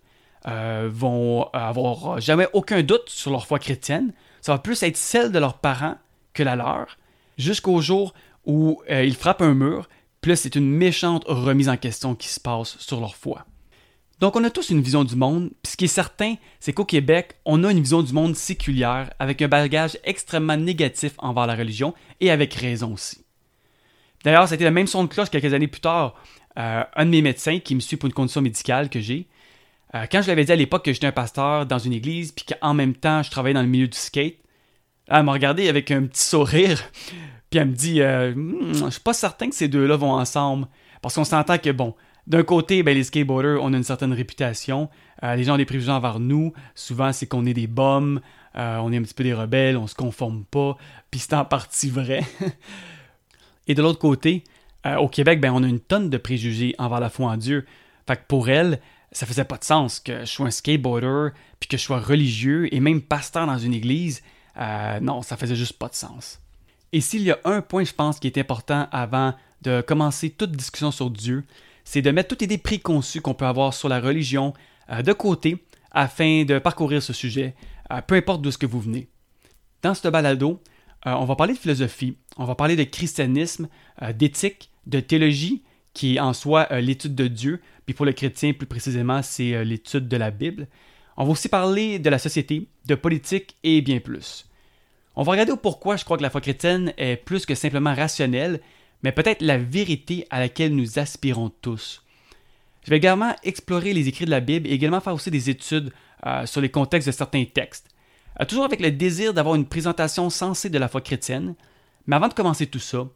euh, 0.48 0.90
vont 0.90 1.50
avoir 1.52 2.22
jamais 2.22 2.48
aucun 2.54 2.82
doute 2.82 3.10
sur 3.10 3.30
leur 3.30 3.46
foi 3.46 3.60
chrétienne, 3.60 4.14
ça 4.40 4.54
va 4.54 4.60
plus 4.60 4.82
être 4.84 4.96
celle 4.96 5.34
de 5.34 5.40
leurs 5.40 5.58
parents 5.58 5.98
que 6.34 6.44
la 6.44 6.56
leur, 6.56 6.96
jusqu'au 7.40 7.82
jour 7.82 8.14
où 8.46 8.84
euh, 8.92 9.04
ils 9.04 9.16
frappent 9.16 9.42
un 9.42 9.56
mur, 9.56 9.90
puis 10.22 10.38
c'est 10.38 10.56
une 10.56 10.70
méchante 10.70 11.24
remise 11.28 11.70
en 11.70 11.78
question 11.78 12.14
qui 12.14 12.28
se 12.28 12.40
passe 12.40 12.78
sur 12.78 13.00
leur 13.00 13.16
foi. 13.16 13.46
Donc, 14.20 14.36
on 14.36 14.44
a 14.44 14.50
tous 14.50 14.70
une 14.70 14.82
vision 14.82 15.06
du 15.06 15.16
monde, 15.16 15.50
puis 15.64 15.72
ce 15.72 15.78
qui 15.78 15.86
est 15.86 15.88
certain, 15.88 16.36
c'est 16.60 16.74
qu'au 16.74 16.84
Québec, 16.84 17.36
on 17.46 17.64
a 17.64 17.72
une 17.72 17.80
vision 17.80 18.04
du 18.04 18.12
monde 18.12 18.36
séculière, 18.36 19.10
avec 19.18 19.42
un 19.42 19.48
bagage 19.48 19.98
extrêmement 20.04 20.58
négatif 20.58 21.14
envers 21.20 21.48
la 21.48 21.56
religion, 21.56 21.94
et 22.20 22.30
avec 22.30 22.54
raison 22.54 22.94
aussi. 22.94 23.24
D'ailleurs, 24.26 24.52
été 24.52 24.66
le 24.66 24.72
même 24.72 24.88
son 24.88 25.06
de 25.06 25.10
cloche 25.10 25.30
quelques 25.30 25.54
années 25.54 25.70
plus 25.70 25.80
tard. 25.80 26.16
Euh, 26.58 26.84
un 26.94 27.06
de 27.06 27.12
mes 27.12 27.22
médecins 27.22 27.60
qui 27.60 27.76
me 27.76 27.80
suit 27.80 27.96
pour 27.96 28.08
une 28.08 28.14
condition 28.14 28.42
médicale 28.42 28.90
que 28.90 29.00
j'ai, 29.00 29.30
euh, 29.96 30.06
quand 30.12 30.22
je 30.22 30.28
l'avais 30.28 30.44
dit 30.44 30.52
à 30.52 30.58
l'époque 30.58 30.84
que 30.84 30.92
j'étais 30.92 31.08
un 31.08 31.14
pasteur 31.14 31.66
dans 31.66 31.80
une 31.80 31.94
église, 31.94 32.34
puis 32.34 32.46
qu'en 32.46 32.74
même 32.74 32.96
temps, 32.96 33.24
je 33.24 33.32
travaillais 33.32 33.54
dans 33.54 33.62
le 33.62 33.68
milieu 33.68 33.88
du 33.88 33.98
skate, 33.98 34.36
elle 35.10 35.24
m'a 35.24 35.32
regardé 35.32 35.68
avec 35.68 35.92
un 35.92 36.04
petit 36.04 36.22
sourire, 36.22 36.82
puis 37.50 37.60
elle 37.60 37.70
me 37.70 37.74
dit 37.74 38.02
euh, 38.02 38.34
hmm, 38.36 38.74
Je 38.74 38.90
suis 38.90 39.02
pas 39.02 39.14
certain 39.14 39.50
que 39.50 39.56
ces 39.56 39.68
deux-là 39.68 39.96
vont 39.96 40.14
ensemble. 40.14 40.68
Parce 41.02 41.16
qu'on 41.16 41.24
s'entend 41.24 41.58
que, 41.58 41.70
bon, 41.70 41.96
d'un 42.28 42.44
côté, 42.44 42.84
ben, 42.84 42.94
les 42.94 43.04
skateboarders, 43.04 43.60
on 43.62 43.74
a 43.74 43.78
une 43.78 43.84
certaine 43.84 44.14
réputation. 44.14 44.90
Euh, 45.24 45.36
les 45.36 45.46
gens 45.46 45.56
ont 45.56 45.58
des 45.58 45.66
préjugés 45.66 45.92
envers 45.92 46.20
nous. 46.20 46.54
Souvent, 46.76 47.12
c'est 47.12 47.26
qu'on 47.26 47.46
est 47.46 47.54
des 47.54 47.68
bombes, 47.68 48.20
euh, 48.56 48.78
on 48.78 48.92
est 48.92 48.98
un 48.98 49.02
petit 49.02 49.14
peu 49.14 49.24
des 49.24 49.34
rebelles, 49.34 49.78
on 49.78 49.88
se 49.88 49.96
conforme 49.96 50.44
pas. 50.46 50.78
Puis 51.10 51.22
c'est 51.22 51.34
en 51.34 51.46
partie 51.46 51.90
vrai. 51.90 52.24
Et 53.68 53.74
de 53.74 53.82
l'autre 53.82 54.00
côté, 54.00 54.44
au 55.00 55.08
Québec, 55.08 55.40
ben, 55.40 55.52
on 55.54 55.64
a 55.64 55.68
une 55.68 55.80
tonne 55.80 56.10
de 56.10 56.18
préjugés 56.18 56.74
envers 56.80 57.00
la 57.00 57.10
foi 57.10 57.30
en 57.30 57.38
Dieu. 57.38 57.66
Fait 58.08 58.16
que 58.16 58.24
pour 58.28 58.50
elle, 58.50 58.80
ça 59.12 59.26
faisait 59.26 59.46
pas 59.46 59.58
de 59.58 59.64
sens 59.64 60.00
que 60.00 60.22
je 60.22 60.26
sois 60.26 60.48
un 60.48 60.52
skateboarder, 60.52 61.30
puis 61.60 61.68
que 61.68 61.78
je 61.78 61.84
sois 61.84 62.00
religieux 62.00 62.74
et 62.74 62.80
même 62.80 63.02
pasteur 63.02 63.46
dans 63.46 63.58
une 63.58 63.74
église. 63.74 64.24
Euh, 64.60 65.00
non, 65.00 65.22
ça 65.22 65.38
faisait 65.38 65.56
juste 65.56 65.74
pas 65.74 65.88
de 65.88 65.96
sens. 65.96 66.40
Et 66.92 67.02
s'il 67.02 67.22
y 67.22 67.32
a 67.32 67.40
un 67.46 67.62
point, 67.62 67.84
je 67.84 67.94
pense, 67.94 68.20
qui 68.20 68.28
est 68.28 68.38
important 68.38 68.88
avant 68.92 69.34
de 69.62 69.82
commencer 69.82 70.30
toute 70.32 70.52
discussion 70.52 70.92
sur 70.92 71.10
Dieu, 71.10 71.46
c'est 71.84 72.02
de 72.02 72.12
mettre 72.12 72.30
toutes 72.30 72.42
les 72.42 72.46
idées 72.46 72.58
préconçues 72.58 73.22
qu'on 73.22 73.34
peut 73.34 73.46
avoir 73.46 73.74
sur 73.74 73.90
la 73.90 74.00
religion 74.00 74.54
euh, 74.90 75.02
de 75.02 75.14
côté 75.14 75.64
afin 75.92 76.44
de 76.44 76.60
parcourir 76.60 77.02
ce 77.02 77.14
sujet, 77.14 77.56
euh, 77.92 78.02
peu 78.02 78.16
importe 78.16 78.42
d'où 78.42 78.52
ce 78.52 78.58
que 78.58 78.66
vous 78.66 78.80
venez. 78.80 79.10
Dans 79.82 79.94
ce 79.94 80.08
balado, 80.08 80.62
on 81.06 81.24
va 81.24 81.38
parler 81.38 81.54
de 81.54 81.58
philosophie, 81.58 82.18
on 82.36 82.44
va 82.44 82.56
parler 82.56 82.76
de 82.76 82.84
christianisme, 82.84 83.70
d'éthique, 84.16 84.70
de 84.86 85.00
théologie, 85.00 85.64
qui 85.94 86.18
est 86.18 86.20
en 86.20 86.34
soi 86.34 86.68
l'étude 86.82 87.16
de 87.16 87.28
Dieu, 87.28 87.62
puis 87.86 87.94
pour 87.94 88.06
le 88.06 88.12
chrétien 88.12 88.52
plus 88.52 88.68
précisément, 88.68 89.22
c'est 89.22 89.64
l'étude 89.64 90.10
de 90.10 90.18
la 90.18 90.32
Bible. 90.32 90.68
On 91.16 91.24
va 91.24 91.32
aussi 91.32 91.48
parler 91.48 91.98
de 92.00 92.10
la 92.10 92.20
société, 92.20 92.68
de 92.86 92.96
politique 92.96 93.56
et 93.64 93.82
bien 93.82 94.02
plus. 94.02 94.49
On 95.16 95.24
va 95.24 95.32
regarder 95.32 95.54
pourquoi 95.62 95.98
je 95.98 96.06
crois 96.06 96.18
que 96.18 96.24
la 96.24 96.30
foi 96.30 96.42
chrétienne 96.42 96.94
est 96.98 97.18
plus 97.18 97.46
que 97.46 97.56
simplement 97.56 97.94
rationnelle, 97.94 98.62
mais 99.04 99.12
peut-être 99.12 99.42
la 99.42 99.58
vérité 99.58 100.26
à 100.30 100.40
laquelle 100.40 100.76
nous 100.76 101.00
aspirons 101.00 101.50
tous. 101.62 102.04
Je 102.84 102.90
vais 102.90 102.98
également 102.98 103.36
explorer 103.44 103.94
les 103.94 104.08
écrits 104.08 104.26
de 104.26 104.32
la 104.32 104.40
Bible 104.40 104.68
et 104.68 104.72
également 104.72 105.02
faire 105.02 105.14
aussi 105.14 105.32
des 105.32 105.50
études 105.50 105.92
euh, 106.26 106.46
sur 106.46 106.62
les 106.62 106.70
contextes 106.70 107.08
de 107.08 107.12
certains 107.12 107.46
textes, 107.46 107.88
euh, 108.40 108.46
toujours 108.46 108.66
avec 108.66 108.80
le 108.80 108.92
désir 108.92 109.34
d'avoir 109.34 109.56
une 109.56 109.66
présentation 109.66 110.30
sensée 110.30 110.70
de 110.70 110.78
la 110.78 110.88
foi 110.88 111.02
chrétienne. 111.02 111.56
Mais 112.08 112.16
avant 112.16 112.28
de 112.28 112.34
commencer 112.34 112.68
tout 112.68 112.80
ça, 112.80 113.08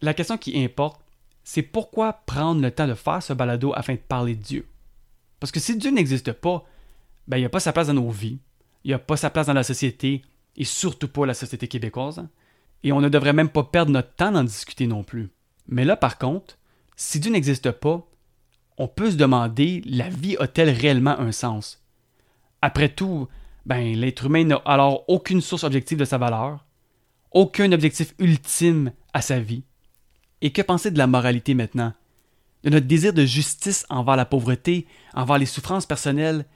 la 0.00 0.14
question 0.14 0.36
qui 0.36 0.62
importe, 0.62 1.00
c'est 1.44 1.62
pourquoi 1.62 2.12
prendre 2.12 2.60
le 2.60 2.70
temps 2.70 2.86
de 2.86 2.94
faire 2.94 3.22
ce 3.22 3.32
balado 3.32 3.72
afin 3.74 3.94
de 3.94 3.98
parler 3.98 4.34
de 4.34 4.42
Dieu? 4.42 4.66
Parce 5.40 5.50
que 5.50 5.60
si 5.60 5.76
Dieu 5.76 5.90
n'existe 5.90 6.32
pas, 6.32 6.64
ben, 7.26 7.36
il 7.36 7.40
n'y 7.40 7.46
a 7.46 7.50
pas 7.50 7.60
sa 7.60 7.72
place 7.72 7.88
dans 7.88 7.94
nos 7.94 8.10
vies, 8.10 8.38
il 8.84 8.88
n'y 8.88 8.94
a 8.94 8.98
pas 8.98 9.16
sa 9.16 9.30
place 9.30 9.46
dans 9.46 9.52
la 9.52 9.62
société, 9.62 10.22
et 10.56 10.64
surtout 10.64 11.08
pas 11.08 11.26
la 11.26 11.34
société 11.34 11.68
québécoise. 11.68 12.26
Et 12.84 12.92
on 12.92 13.00
ne 13.00 13.08
devrait 13.08 13.32
même 13.32 13.48
pas 13.48 13.64
perdre 13.64 13.92
notre 13.92 14.14
temps 14.14 14.32
d'en 14.32 14.44
discuter 14.44 14.86
non 14.86 15.04
plus. 15.04 15.30
Mais 15.68 15.84
là, 15.84 15.96
par 15.96 16.18
contre, 16.18 16.58
si 16.96 17.20
Dieu 17.20 17.30
n'existe 17.30 17.70
pas, 17.70 18.06
on 18.78 18.88
peut 18.88 19.10
se 19.10 19.16
demander 19.16 19.82
la 19.84 20.08
vie 20.08 20.36
a-t-elle 20.38 20.70
réellement 20.70 21.18
un 21.18 21.32
sens? 21.32 21.82
Après 22.60 22.88
tout, 22.88 23.28
ben, 23.66 23.94
l'être 23.96 24.26
humain 24.26 24.44
n'a 24.44 24.56
alors 24.64 25.04
aucune 25.08 25.40
source 25.40 25.64
objective 25.64 25.98
de 25.98 26.04
sa 26.04 26.18
valeur, 26.18 26.64
aucun 27.30 27.70
objectif 27.72 28.14
ultime 28.18 28.92
à 29.12 29.22
sa 29.22 29.38
vie. 29.38 29.64
Et 30.40 30.52
que 30.52 30.62
penser 30.62 30.90
de 30.90 30.98
la 30.98 31.06
moralité 31.06 31.54
maintenant? 31.54 31.92
De 32.64 32.70
notre 32.70 32.86
désir 32.86 33.12
de 33.12 33.24
justice 33.24 33.86
envers 33.88 34.16
la 34.16 34.24
pauvreté, 34.24 34.86
envers 35.14 35.38
les 35.38 35.46
souffrances 35.46 35.86
personnelles? 35.86 36.46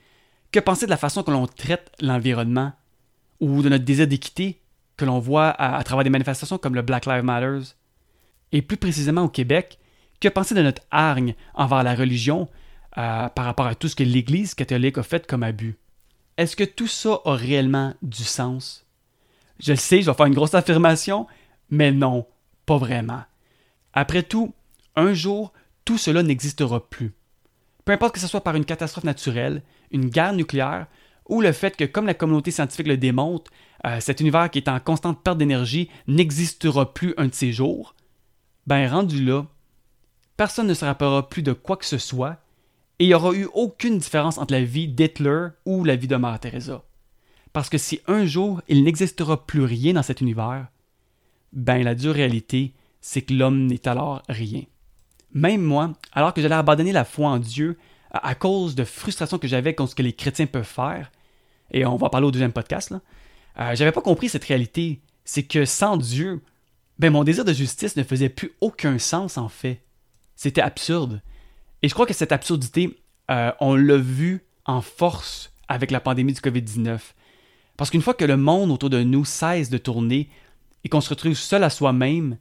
Que 0.51 0.59
penser 0.59 0.85
de 0.85 0.91
la 0.91 0.97
façon 0.97 1.23
que 1.23 1.31
l'on 1.31 1.47
traite 1.47 1.91
l'environnement? 2.01 2.73
Ou 3.39 3.61
de 3.61 3.69
notre 3.69 3.85
désir 3.85 4.07
d'équité 4.07 4.61
que 4.95 5.05
l'on 5.05 5.19
voit 5.19 5.49
à, 5.49 5.83
travers 5.83 6.03
des 6.03 6.09
manifestations 6.09 6.57
comme 6.57 6.75
le 6.75 6.81
Black 6.81 7.05
Lives 7.05 7.23
Matter. 7.23 7.59
Et 8.51 8.61
plus 8.61 8.77
précisément 8.77 9.23
au 9.23 9.29
Québec, 9.29 9.79
Que 10.19 10.29
penser 10.29 10.55
de 10.55 10.63
notre 10.63 10.81
hargne 10.89 11.35
envers 11.53 11.83
la 11.83 11.93
religion 11.93 12.49
euh, 12.97 13.29
par 13.29 13.45
rapport 13.45 13.67
à 13.67 13.75
tout 13.75 13.87
ce 13.87 13.95
que 13.95 14.03
l'Église 14.03 14.55
catholique 14.55 14.97
a 14.97 15.03
fait 15.03 15.27
comme 15.27 15.43
abus? 15.43 15.77
Est-ce 16.37 16.55
que 16.55 16.63
tout 16.63 16.87
ça 16.87 17.19
a 17.25 17.35
réellement 17.35 17.93
du 18.01 18.23
sens? 18.23 18.87
Je 19.59 19.71
le 19.73 19.77
sais, 19.77 20.01
je 20.01 20.09
vais 20.09 20.17
faire 20.17 20.25
une 20.25 20.33
grosse 20.33 20.55
affirmation, 20.55 21.27
mais 21.69 21.91
non, 21.91 22.25
pas 22.65 22.77
vraiment. 22.77 23.23
Après 23.93 24.23
tout, 24.23 24.53
un 24.95 25.13
jour, 25.13 25.53
tout 25.85 25.97
cela 25.97 26.23
n'existera 26.23 26.89
plus. 26.89 27.13
Peu 27.85 27.93
importe 27.93 28.15
que 28.15 28.19
ce 28.19 28.27
soit 28.27 28.43
par 28.43 28.55
une 28.55 28.65
catastrophe 28.65 29.03
naturelle, 29.03 29.61
une 29.91 30.09
guerre 30.09 30.33
nucléaire, 30.33 30.87
ou 31.27 31.41
le 31.41 31.51
fait 31.51 31.75
que, 31.75 31.83
comme 31.83 32.05
la 32.05 32.13
communauté 32.13 32.51
scientifique 32.51 32.87
le 32.87 32.97
démontre, 32.97 33.51
euh, 33.85 33.99
cet 33.99 34.21
univers 34.21 34.49
qui 34.49 34.59
est 34.59 34.69
en 34.69 34.79
constante 34.79 35.21
perte 35.23 35.37
d'énergie 35.37 35.89
n'existera 36.07 36.93
plus 36.93 37.13
un 37.17 37.27
de 37.27 37.33
ces 37.33 37.51
jours, 37.51 37.95
ben 38.65 38.89
rendu 38.89 39.23
là, 39.23 39.45
personne 40.35 40.67
ne 40.67 40.73
se 40.73 40.85
rappellera 40.85 41.29
plus 41.29 41.43
de 41.43 41.53
quoi 41.53 41.77
que 41.77 41.85
ce 41.85 41.97
soit, 41.97 42.37
et 42.99 43.05
il 43.05 43.07
n'y 43.07 43.13
aura 43.13 43.33
eu 43.33 43.47
aucune 43.53 43.99
différence 43.99 44.37
entre 44.37 44.53
la 44.53 44.63
vie 44.63 44.87
d'Hitler 44.87 45.49
ou 45.65 45.83
la 45.83 45.95
vie 45.95 46.07
de 46.07 46.15
Mère 46.15 46.39
Teresa. 46.39 46.83
Parce 47.53 47.69
que 47.69 47.77
si 47.77 48.01
un 48.07 48.25
jour 48.25 48.61
il 48.67 48.83
n'existera 48.83 49.45
plus 49.45 49.63
rien 49.63 49.93
dans 49.93 50.03
cet 50.03 50.21
univers, 50.21 50.67
ben 51.53 51.83
la 51.83 51.95
dure 51.95 52.13
réalité, 52.13 52.73
c'est 53.01 53.21
que 53.21 53.33
l'homme 53.33 53.67
n'est 53.67 53.87
alors 53.87 54.21
rien. 54.27 54.63
Même 55.33 55.61
moi, 55.61 55.93
alors 56.13 56.33
que 56.33 56.41
j'allais 56.41 56.55
abandonner 56.55 56.91
la 56.91 57.05
foi 57.05 57.29
en 57.29 57.39
Dieu 57.39 57.77
à, 58.11 58.35
cause 58.35 58.75
de 58.75 58.83
frustrations 58.83 59.37
que 59.37 59.47
j'avais 59.47 59.75
contre 59.75 59.91
ce 59.91 59.95
que 59.95 60.03
les 60.03 60.13
chrétiens 60.13 60.47
peuvent 60.47 60.63
faire, 60.63 61.11
et 61.71 61.85
on 61.85 61.95
va 61.97 62.09
parler 62.09 62.27
au 62.27 62.31
deuxième 62.31 62.53
podcast, 62.53 62.91
là, 62.91 63.01
euh, 63.59 63.75
j'avais 63.75 63.91
pas 63.91 64.01
compris 64.01 64.29
cette 64.29 64.45
réalité. 64.45 65.01
C'est 65.25 65.43
que 65.43 65.65
sans 65.65 65.97
Dieu, 65.97 66.41
ben 66.99 67.11
mon 67.11 67.23
désir 67.23 67.43
de 67.43 67.53
justice 67.53 67.95
ne 67.95 68.03
faisait 68.03 68.29
plus 68.29 68.53
aucun 68.61 68.97
sens 68.99 69.37
en 69.37 69.49
fait. 69.49 69.81
C'était 70.35 70.61
absurde. 70.61 71.21
Et 71.81 71.89
je 71.89 71.93
crois 71.93 72.05
que 72.05 72.13
cette 72.13 72.31
absurdité, 72.31 72.97
euh, 73.31 73.51
on 73.59 73.75
l'a 73.75 73.97
vu 73.97 74.45
en 74.65 74.81
force 74.81 75.53
avec 75.67 75.91
la 75.91 75.99
pandémie 75.99 76.33
du 76.33 76.41
COVID-19. 76.41 76.99
Parce 77.75 77.89
qu'une 77.89 78.01
fois 78.01 78.13
que 78.13 78.25
le 78.25 78.37
monde 78.37 78.71
autour 78.71 78.89
de 78.89 79.03
nous 79.03 79.25
cesse 79.25 79.69
de 79.69 79.77
tourner 79.77 80.29
et 80.83 80.89
qu'on 80.89 81.01
se 81.01 81.09
retrouve 81.09 81.33
seul 81.33 81.63
à 81.63 81.69
soi-même, 81.69 82.37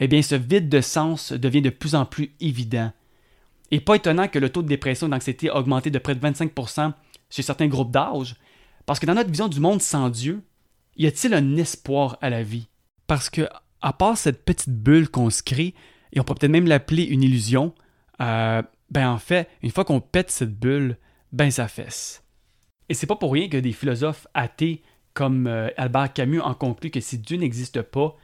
eh 0.00 0.08
bien 0.08 0.22
ce 0.22 0.34
vide 0.34 0.68
de 0.68 0.80
sens 0.80 1.32
devient 1.32 1.62
de 1.62 1.70
plus 1.70 1.94
en 1.94 2.04
plus 2.04 2.34
évident. 2.40 2.92
Et 3.70 3.80
pas 3.80 3.94
étonnant 3.94 4.28
que 4.28 4.38
le 4.38 4.50
taux 4.50 4.62
de 4.62 4.68
dépression 4.68 5.06
et 5.06 5.10
d'anxiété 5.10 5.48
a 5.48 5.56
augmenté 5.56 5.90
de 5.90 5.98
près 5.98 6.14
de 6.14 6.20
25% 6.20 6.92
chez 7.30 7.42
certains 7.42 7.68
groupes 7.68 7.90
d'âge, 7.90 8.36
parce 8.86 8.98
que 8.98 9.06
dans 9.06 9.14
notre 9.14 9.30
vision 9.30 9.48
du 9.48 9.60
monde 9.60 9.80
sans 9.80 10.10
Dieu, 10.10 10.42
y 10.96 11.06
a-t-il 11.06 11.34
un 11.34 11.56
espoir 11.56 12.18
à 12.20 12.30
la 12.30 12.42
vie? 12.42 12.68
Parce 13.06 13.30
que, 13.30 13.48
à 13.80 13.92
part 13.92 14.16
cette 14.16 14.44
petite 14.44 14.70
bulle 14.70 15.08
qu'on 15.08 15.30
se 15.30 15.42
crée, 15.42 15.74
et 16.12 16.20
on 16.20 16.24
peut 16.24 16.34
peut-être 16.34 16.52
même 16.52 16.66
l'appeler 16.66 17.04
une 17.04 17.22
illusion, 17.22 17.74
euh, 18.20 18.62
ben 18.90 19.10
en 19.10 19.18
fait, 19.18 19.48
une 19.62 19.70
fois 19.70 19.84
qu'on 19.84 20.00
pète 20.00 20.30
cette 20.30 20.58
bulle, 20.58 20.98
ben 21.32 21.50
ça 21.50 21.68
fesse. 21.68 22.22
Et 22.88 22.94
c'est 22.94 23.06
pas 23.06 23.16
pour 23.16 23.32
rien 23.32 23.48
que 23.48 23.56
des 23.56 23.72
philosophes 23.72 24.26
athées 24.34 24.82
comme 25.14 25.46
euh, 25.46 25.68
Albert 25.76 26.12
Camus 26.12 26.40
en 26.40 26.54
concluent 26.54 26.90
que 26.90 27.00
si 27.00 27.18
Dieu 27.18 27.36
n'existe 27.36 27.82
pas, 27.82 28.16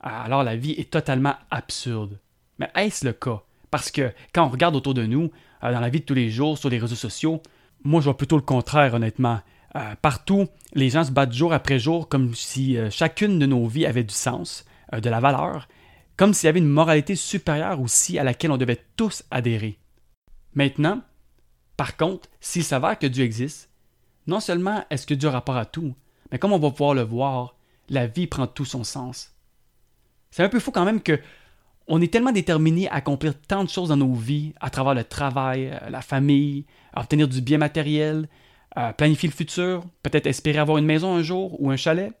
alors 0.00 0.44
la 0.44 0.56
vie 0.56 0.72
est 0.72 0.90
totalement 0.90 1.34
absurde. 1.50 2.20
Mais 2.58 2.70
est-ce 2.74 3.04
le 3.04 3.12
cas? 3.12 3.42
Parce 3.70 3.90
que 3.90 4.12
quand 4.32 4.46
on 4.46 4.50
regarde 4.50 4.76
autour 4.76 4.94
de 4.94 5.04
nous, 5.04 5.30
euh, 5.62 5.72
dans 5.72 5.80
la 5.80 5.88
vie 5.88 6.00
de 6.00 6.04
tous 6.04 6.14
les 6.14 6.30
jours, 6.30 6.58
sur 6.58 6.68
les 6.68 6.78
réseaux 6.78 6.94
sociaux, 6.94 7.42
moi 7.82 8.00
je 8.00 8.04
vois 8.04 8.16
plutôt 8.16 8.36
le 8.36 8.42
contraire 8.42 8.94
honnêtement. 8.94 9.40
Euh, 9.76 9.94
partout, 10.00 10.46
les 10.72 10.90
gens 10.90 11.04
se 11.04 11.10
battent 11.10 11.32
jour 11.32 11.52
après 11.52 11.78
jour 11.78 12.08
comme 12.08 12.34
si 12.34 12.76
euh, 12.76 12.90
chacune 12.90 13.38
de 13.38 13.46
nos 13.46 13.66
vies 13.66 13.86
avait 13.86 14.04
du 14.04 14.14
sens, 14.14 14.64
euh, 14.92 15.00
de 15.00 15.10
la 15.10 15.18
valeur, 15.18 15.68
comme 16.16 16.32
s'il 16.32 16.46
y 16.46 16.48
avait 16.48 16.60
une 16.60 16.68
moralité 16.68 17.16
supérieure 17.16 17.80
aussi 17.80 18.18
à 18.18 18.24
laquelle 18.24 18.52
on 18.52 18.56
devait 18.56 18.84
tous 18.96 19.24
adhérer. 19.32 19.78
Maintenant, 20.54 21.02
par 21.76 21.96
contre, 21.96 22.28
s'il 22.40 22.62
s'avère 22.62 22.98
que 22.98 23.08
Dieu 23.08 23.24
existe, 23.24 23.68
non 24.28 24.38
seulement 24.38 24.84
est-ce 24.90 25.06
que 25.06 25.14
Dieu 25.14 25.28
a 25.28 25.32
rapport 25.32 25.56
à 25.56 25.66
tout, 25.66 25.94
mais 26.30 26.38
comme 26.38 26.52
on 26.52 26.58
va 26.58 26.70
pouvoir 26.70 26.94
le 26.94 27.02
voir, 27.02 27.56
la 27.88 28.06
vie 28.06 28.28
prend 28.28 28.46
tout 28.46 28.64
son 28.64 28.84
sens. 28.84 29.32
C'est 30.30 30.44
un 30.44 30.48
peu 30.48 30.60
fou 30.60 30.70
quand 30.70 30.84
même 30.84 31.02
que 31.02 31.18
on 31.86 32.00
est 32.00 32.10
tellement 32.10 32.32
déterminé 32.32 32.88
à 32.88 32.94
accomplir 32.94 33.34
tant 33.38 33.64
de 33.64 33.68
choses 33.68 33.90
dans 33.90 33.96
nos 33.96 34.14
vies, 34.14 34.54
à 34.60 34.70
travers 34.70 34.94
le 34.94 35.04
travail, 35.04 35.78
la 35.90 36.00
famille, 36.00 36.64
à 36.94 37.02
obtenir 37.02 37.28
du 37.28 37.42
bien 37.42 37.58
matériel, 37.58 38.26
planifier 38.96 39.28
le 39.28 39.34
futur, 39.34 39.84
peut-être 40.02 40.26
espérer 40.26 40.58
avoir 40.58 40.78
une 40.78 40.84
maison 40.84 41.14
un 41.14 41.22
jour 41.22 41.60
ou 41.60 41.70
un 41.70 41.76
chalet, 41.76 42.12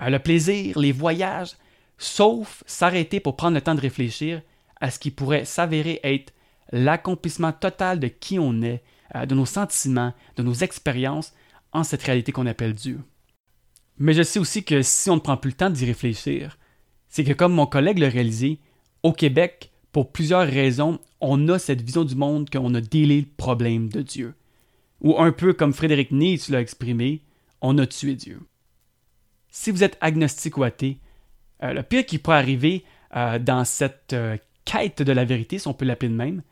le 0.00 0.18
plaisir, 0.18 0.78
les 0.78 0.92
voyages, 0.92 1.56
sauf 1.98 2.62
s'arrêter 2.66 3.20
pour 3.20 3.36
prendre 3.36 3.54
le 3.54 3.60
temps 3.60 3.74
de 3.74 3.80
réfléchir 3.80 4.42
à 4.80 4.90
ce 4.90 4.98
qui 4.98 5.10
pourrait 5.10 5.44
s'avérer 5.44 6.00
être 6.04 6.32
l'accomplissement 6.72 7.52
total 7.52 7.98
de 7.98 8.08
qui 8.08 8.38
on 8.38 8.62
est, 8.62 8.82
euh, 9.14 9.26
de 9.26 9.34
nos 9.34 9.46
sentiments, 9.46 10.14
de 10.36 10.42
nos 10.42 10.54
expériences 10.54 11.32
en 11.72 11.82
cette 11.82 12.02
réalité 12.02 12.32
qu'on 12.32 12.46
appelle 12.46 12.74
Dieu. 12.74 13.00
Mais 13.98 14.12
je 14.12 14.22
sais 14.22 14.38
aussi 14.38 14.64
que 14.64 14.82
si 14.82 15.10
on 15.10 15.16
ne 15.16 15.20
prend 15.20 15.36
plus 15.36 15.50
le 15.50 15.56
temps 15.56 15.70
d'y 15.70 15.84
réfléchir, 15.84 16.56
c'est 17.08 17.24
que 17.24 17.32
comme 17.32 17.54
mon 17.54 17.66
collègue 17.66 17.98
l'a 17.98 18.08
réalisé, 18.08 18.60
au 19.02 19.12
Québec, 19.12 19.72
pour 19.92 20.12
plusieurs 20.12 20.46
raisons, 20.46 21.00
on 21.20 21.48
a 21.48 21.58
cette 21.58 21.82
vision 21.82 22.04
du 22.04 22.14
monde 22.14 22.48
qu'on 22.50 22.74
a 22.74 22.80
délai 22.80 23.20
le 23.20 23.26
problème 23.36 23.88
de 23.88 24.02
Dieu 24.02 24.34
ou 25.00 25.18
un 25.20 25.32
peu 25.32 25.52
comme 25.52 25.72
Frédéric 25.72 26.10
Nietzsche 26.10 26.52
l'a 26.52 26.60
exprimé, 26.60 27.22
on 27.60 27.78
a 27.78 27.86
tué 27.86 28.14
Dieu. 28.14 28.40
Si 29.50 29.70
vous 29.70 29.82
êtes 29.82 29.96
agnostique 30.00 30.56
ou 30.56 30.62
athée, 30.62 30.98
euh, 31.62 31.72
le 31.72 31.82
pire 31.82 32.06
qui 32.06 32.18
pourrait 32.18 32.36
arriver 32.36 32.84
euh, 33.16 33.38
dans 33.38 33.64
cette 33.64 34.12
euh, 34.12 34.36
quête 34.64 35.02
de 35.02 35.12
la 35.12 35.24
vérité, 35.24 35.58
si 35.58 35.66
on 35.66 35.74
peut 35.74 35.84
l'appeler 35.84 36.10
de 36.10 36.16
même, 36.16 36.42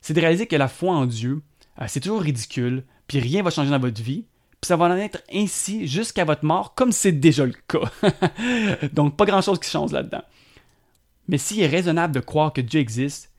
c'est 0.00 0.14
de 0.14 0.20
réaliser 0.20 0.46
que 0.46 0.56
la 0.56 0.68
foi 0.68 0.92
en 0.92 1.06
Dieu, 1.06 1.42
c'est 1.88 2.00
toujours 2.00 2.22
ridicule, 2.22 2.84
puis 3.06 3.18
rien 3.18 3.42
va 3.42 3.50
changer 3.50 3.70
dans 3.70 3.78
votre 3.78 4.00
vie, 4.00 4.24
puis 4.60 4.68
ça 4.68 4.76
va 4.76 4.86
en 4.86 4.96
être 4.96 5.22
ainsi 5.32 5.86
jusqu'à 5.86 6.24
votre 6.24 6.44
mort, 6.44 6.74
comme 6.74 6.92
c'est 6.92 7.12
déjà 7.12 7.44
le 7.44 7.54
cas. 7.68 8.88
Donc 8.92 9.16
pas 9.16 9.26
grand-chose 9.26 9.58
qui 9.58 9.68
change 9.68 9.92
là-dedans. 9.92 10.22
Mais 11.28 11.38
s'il 11.38 11.60
est 11.60 11.66
raisonnable 11.66 12.14
de 12.14 12.20
croire 12.20 12.52
que 12.52 12.60
Dieu 12.60 12.80
existe, 12.80 13.30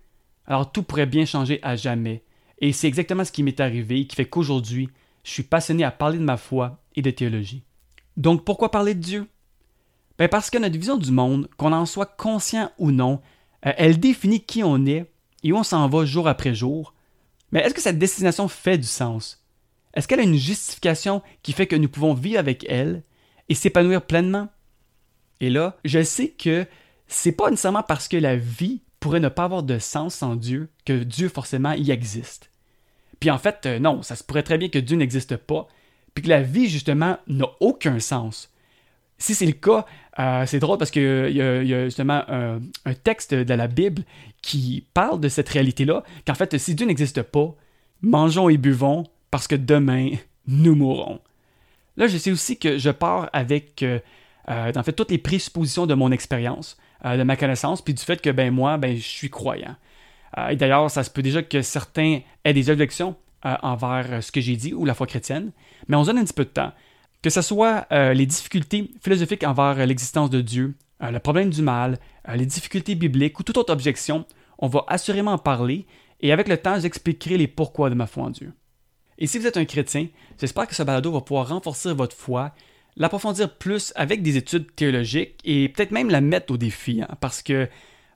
alors 0.46 0.72
tout 0.72 0.84
pourrait 0.84 1.06
bien 1.06 1.26
changer 1.26 1.60
à 1.64 1.76
jamais, 1.76 2.22
et 2.60 2.74
c'est 2.74 2.88
exactement 2.88 3.24
ce 3.24 3.32
qui 3.32 3.44
m'est 3.44 3.60
arrivé 3.60 4.08
qui 4.08 4.16
fait 4.16 4.26
qu'aujourd'hui, 4.26 4.90
je 5.24 5.32
suis 5.32 5.44
passionné 5.44 5.84
à 5.84 5.92
parler 5.92 6.18
de 6.18 6.24
ma 6.24 6.38
foi 6.38 6.80
et 6.96 7.02
de 7.02 7.12
théologie. 7.12 7.64
Donc 8.16 8.46
pourquoi 8.46 8.72
parler 8.72 8.96
de 8.96 9.02
Dieu? 9.02 9.28
Ben 10.18 10.28
Parce 10.28 10.50
que 10.50 10.58
notre 10.58 10.78
vision 10.78 10.98
du 10.98 11.12
monde, 11.12 11.48
qu'on 11.58 11.74
en 11.74 11.86
soit 11.86 12.18
conscient 12.18 12.72
ou 12.80 12.92
non, 12.92 13.22
euh, 13.66 13.74
elle 13.78 14.00
définit 14.00 14.42
qui 14.42 14.64
on 14.64 14.86
est 14.86 15.12
et 15.44 15.52
où 15.52 15.58
on 15.58 15.64
s'en 15.64 15.88
va 15.88 16.06
jour 16.06 16.28
après 16.28 16.56
jour. 16.56 16.94
Mais 17.52 17.60
est-ce 17.60 17.74
que 17.74 17.82
cette 17.82 18.00
destination 18.00 18.48
fait 18.48 18.78
du 18.78 18.88
sens? 18.88 19.44
Est-ce 19.94 20.08
qu'elle 20.08 20.20
a 20.20 20.24
une 20.24 20.36
justification 20.36 21.22
qui 21.44 21.54
fait 21.54 21.68
que 21.68 21.76
nous 21.76 21.90
pouvons 21.90 22.14
vivre 22.14 22.40
avec 22.40 22.66
elle 22.70 23.04
et 23.50 23.56
s'épanouir 23.56 24.06
pleinement? 24.06 24.50
Et 25.40 25.50
là, 25.50 25.78
je 25.86 26.02
sais 26.04 26.30
que 26.30 26.66
c'est 27.08 27.32
pas 27.32 27.50
nécessairement 27.50 27.84
parce 27.84 28.08
que 28.08 28.18
la 28.18 28.36
vie 28.36 28.82
pourrait 29.00 29.20
ne 29.20 29.30
pas 29.30 29.44
avoir 29.44 29.64
de 29.64 29.80
sens 29.80 30.16
sans 30.16 30.36
Dieu 30.36 30.70
que 30.86 31.04
Dieu 31.04 31.30
forcément 31.30 31.74
y 31.74 31.92
existe. 31.92 32.50
Puis 33.20 33.32
en 33.32 33.38
fait, 33.38 33.66
euh, 33.66 33.80
non, 33.80 34.02
ça 34.04 34.16
se 34.16 34.24
pourrait 34.24 34.44
très 34.44 34.58
bien 34.58 34.70
que 34.70 34.80
Dieu 34.80 34.98
n'existe 34.98 35.38
pas, 35.38 35.68
puis 36.14 36.24
que 36.24 36.30
la 36.30 36.42
vie 36.42 36.70
justement 36.70 37.18
n'a 37.28 37.48
aucun 37.60 38.00
sens. 38.00 38.52
Si 39.18 39.34
c'est 39.34 39.46
le 39.46 39.54
cas, 39.54 39.86
euh, 40.20 40.46
c'est 40.46 40.60
drôle 40.60 40.78
parce 40.78 40.92
qu'il 40.92 41.02
y, 41.32 41.42
a 41.42 41.86
justement 41.86 42.24
un, 42.28 42.60
texte 43.04 43.34
de 43.34 43.54
la 43.54 43.68
Bible 43.68 44.04
qui 44.42 44.86
parle 44.94 45.20
de 45.20 45.28
cette 45.28 45.50
réalité-là, 45.50 46.04
qu'en 46.26 46.36
fait, 46.36 46.58
si 46.58 46.76
Dieu 46.76 46.86
n'existe 46.86 47.24
pas, 47.24 47.56
mangeons 48.02 48.50
et 48.50 48.58
buvons 48.58 49.06
parce 49.32 49.48
que 49.48 49.56
demain, 49.56 50.12
nous 50.46 50.76
mourrons. 50.76 51.20
Là, 51.98 52.08
je 52.08 52.18
sais 52.18 52.32
aussi 52.32 52.58
que 52.58 52.78
je 52.78 52.92
pars 52.92 53.30
avec, 53.34 53.82
euh, 53.82 54.00
en 54.48 54.84
fait, 54.84 54.94
toutes 54.94 55.10
les 55.10 55.18
présuppositions 55.18 55.88
de 55.88 55.96
mon 55.96 56.12
expérience. 56.12 56.78
Euh, 57.06 57.16
de 57.16 57.24
ma 57.24 57.36
connaissance, 57.36 57.84
puis 57.84 57.94
du 57.94 58.02
fait 58.02 58.20
que 58.22 58.32
ben 58.32 58.52
moi, 58.52 58.78
ben 58.78 58.96
je 58.96 59.02
suis 59.02 59.30
croyant. 59.30 59.76
Euh, 60.38 60.50
et 60.50 60.56
d'ailleurs, 60.56 60.90
ça 60.90 61.04
se 61.04 61.12
peut 61.12 61.22
déjà 61.22 61.44
que 61.44 61.62
certains 61.62 62.22
aient 62.44 62.54
des 62.54 62.72
objections 62.72 63.16
euh, 63.46 63.56
envers 63.62 64.24
ce 64.24 64.32
que 64.32 64.42
j'ai 64.42 64.56
dit 64.56 64.74
ou 64.74 64.84
la 64.84 64.96
foi 64.96 65.06
chrétienne, 65.06 65.52
mais 65.88 65.96
on 65.96 66.04
se 66.04 66.10
donne 66.10 66.18
un 66.18 66.24
petit 66.24 66.34
peu 66.34 66.46
de 66.46 66.50
temps. 66.50 66.72
Que 67.22 67.30
ce 67.30 67.42
soit 67.42 67.88
les 67.92 68.26
difficultés 68.28 68.92
philosophiques 69.02 69.44
envers 69.44 69.86
l'existence 69.88 70.30
de 70.30 70.40
Dieu, 70.40 70.76
le 71.02 71.18
problème 71.18 71.50
du 71.50 71.64
mal, 71.64 71.98
les 72.32 72.46
difficultés 72.46 72.94
bibliques 72.94 73.40
ou 73.40 73.44
toute 73.44 73.58
autre 73.58 73.74
objection, 73.74 74.26
on 74.60 74.68
va 74.68 74.86
assurément 74.88 75.34
en 75.34 75.38
parler 75.40 75.88
et 76.22 76.32
avec 76.32 76.48
le 76.48 76.58
temps, 76.58 76.80
j'expliquerai 76.80 77.38
les 77.38 77.48
pourquoi 77.48 77.90
de 77.90 77.96
ma 77.96 78.06
foi 78.06 78.26
en 78.26 78.30
Dieu. 78.30 78.54
Et 79.18 79.26
si 79.26 79.40
vous 79.40 79.48
êtes 79.48 79.58
un 79.58 79.66
chrétien, 79.66 80.08
j'espère 80.40 80.68
que 80.68 80.76
ce 80.76 80.84
balado 80.84 81.12
va 81.12 81.22
pouvoir 81.22 81.50
renforcer 81.50 81.92
votre 81.92 82.16
foi 82.16 82.54
l'approfondir 82.98 83.54
plus 83.56 83.94
avec 83.96 84.22
des 84.22 84.38
études 84.38 84.74
théologiques 84.76 85.40
et 85.46 85.70
peut-être 85.70 85.92
même 85.92 86.10
la 86.10 86.22
mettre 86.22 86.52
au 86.54 86.58
défi, 86.58 87.02
hein, 87.02 87.16
parce 87.20 87.42
que 87.42 87.70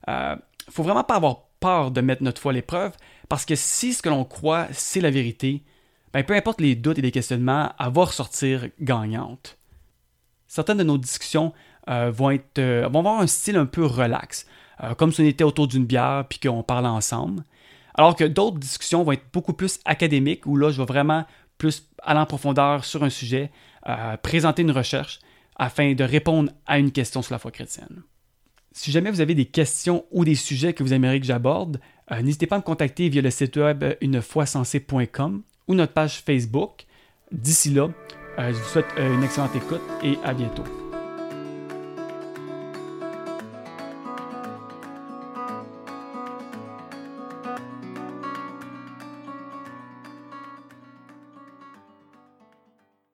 euh, 0.08 0.36
faut 0.70 0.82
vraiment 0.82 1.04
pas 1.04 1.16
avoir 1.16 1.44
peur 1.60 1.90
de 1.90 2.00
mettre 2.00 2.22
notre 2.22 2.40
foi 2.40 2.50
à 2.50 2.54
l'épreuve, 2.54 2.92
parce 3.28 3.44
que 3.44 3.54
si 3.54 3.94
ce 3.94 4.02
que 4.02 4.08
l'on 4.08 4.24
croit, 4.24 4.66
c'est 4.72 5.00
la 5.00 5.10
vérité, 5.10 5.62
ben, 6.12 6.24
peu 6.24 6.34
importe 6.34 6.60
les 6.60 6.74
doutes 6.74 6.98
et 6.98 7.02
les 7.02 7.12
questionnements, 7.12 7.72
elle 7.78 7.92
va 7.92 8.04
ressortir 8.04 8.68
gagnante. 8.80 9.56
Certaines 10.48 10.78
de 10.78 10.82
nos 10.82 10.98
discussions 10.98 11.52
euh, 11.88 12.10
vont, 12.10 12.30
être, 12.30 12.58
euh, 12.58 12.88
vont 12.92 12.98
avoir 12.98 13.20
un 13.20 13.26
style 13.26 13.56
un 13.56 13.66
peu 13.66 13.86
relax. 13.86 14.46
comme 14.98 15.12
si 15.12 15.20
on 15.20 15.24
était 15.24 15.44
autour 15.44 15.68
d'une 15.68 15.86
bière 15.86 16.24
puis 16.28 16.40
qu'on 16.40 16.64
parlait 16.64 16.88
ensemble. 16.88 17.44
Alors 17.94 18.16
que 18.16 18.24
d'autres 18.24 18.58
discussions 18.58 19.04
vont 19.04 19.12
être 19.12 19.30
beaucoup 19.32 19.52
plus 19.52 19.78
académiques, 19.84 20.44
où 20.46 20.56
là, 20.56 20.70
je 20.72 20.78
vais 20.78 20.86
vraiment 20.86 21.24
plus 21.56 21.88
aller 22.02 22.18
en 22.18 22.26
profondeur 22.26 22.84
sur 22.84 23.04
un 23.04 23.10
sujet, 23.10 23.52
présenter 24.22 24.62
une 24.62 24.70
recherche 24.70 25.20
afin 25.56 25.94
de 25.94 26.04
répondre 26.04 26.50
à 26.66 26.78
une 26.78 26.92
question 26.92 27.22
sur 27.22 27.34
la 27.34 27.38
foi 27.38 27.50
chrétienne. 27.50 28.02
Si 28.72 28.90
jamais 28.90 29.10
vous 29.10 29.20
avez 29.20 29.34
des 29.34 29.44
questions 29.44 30.04
ou 30.10 30.24
des 30.24 30.34
sujets 30.34 30.72
que 30.72 30.82
vous 30.82 30.94
aimeriez 30.94 31.20
que 31.20 31.26
j'aborde, 31.26 31.78
euh, 32.10 32.22
n'hésitez 32.22 32.46
pas 32.46 32.56
à 32.56 32.58
me 32.58 32.64
contacter 32.64 33.08
via 33.08 33.20
le 33.22 33.30
site 33.30 33.56
web 33.56 33.84
unefoisensé.com 34.00 35.42
ou 35.68 35.74
notre 35.74 35.92
page 35.92 36.22
Facebook. 36.22 36.86
D'ici 37.30 37.70
là, 37.70 37.88
euh, 38.38 38.52
je 38.52 38.58
vous 38.58 38.68
souhaite 38.68 38.86
euh, 38.98 39.14
une 39.14 39.22
excellente 39.22 39.54
écoute 39.54 39.82
et 40.02 40.16
à 40.24 40.32
bientôt. 40.32 40.64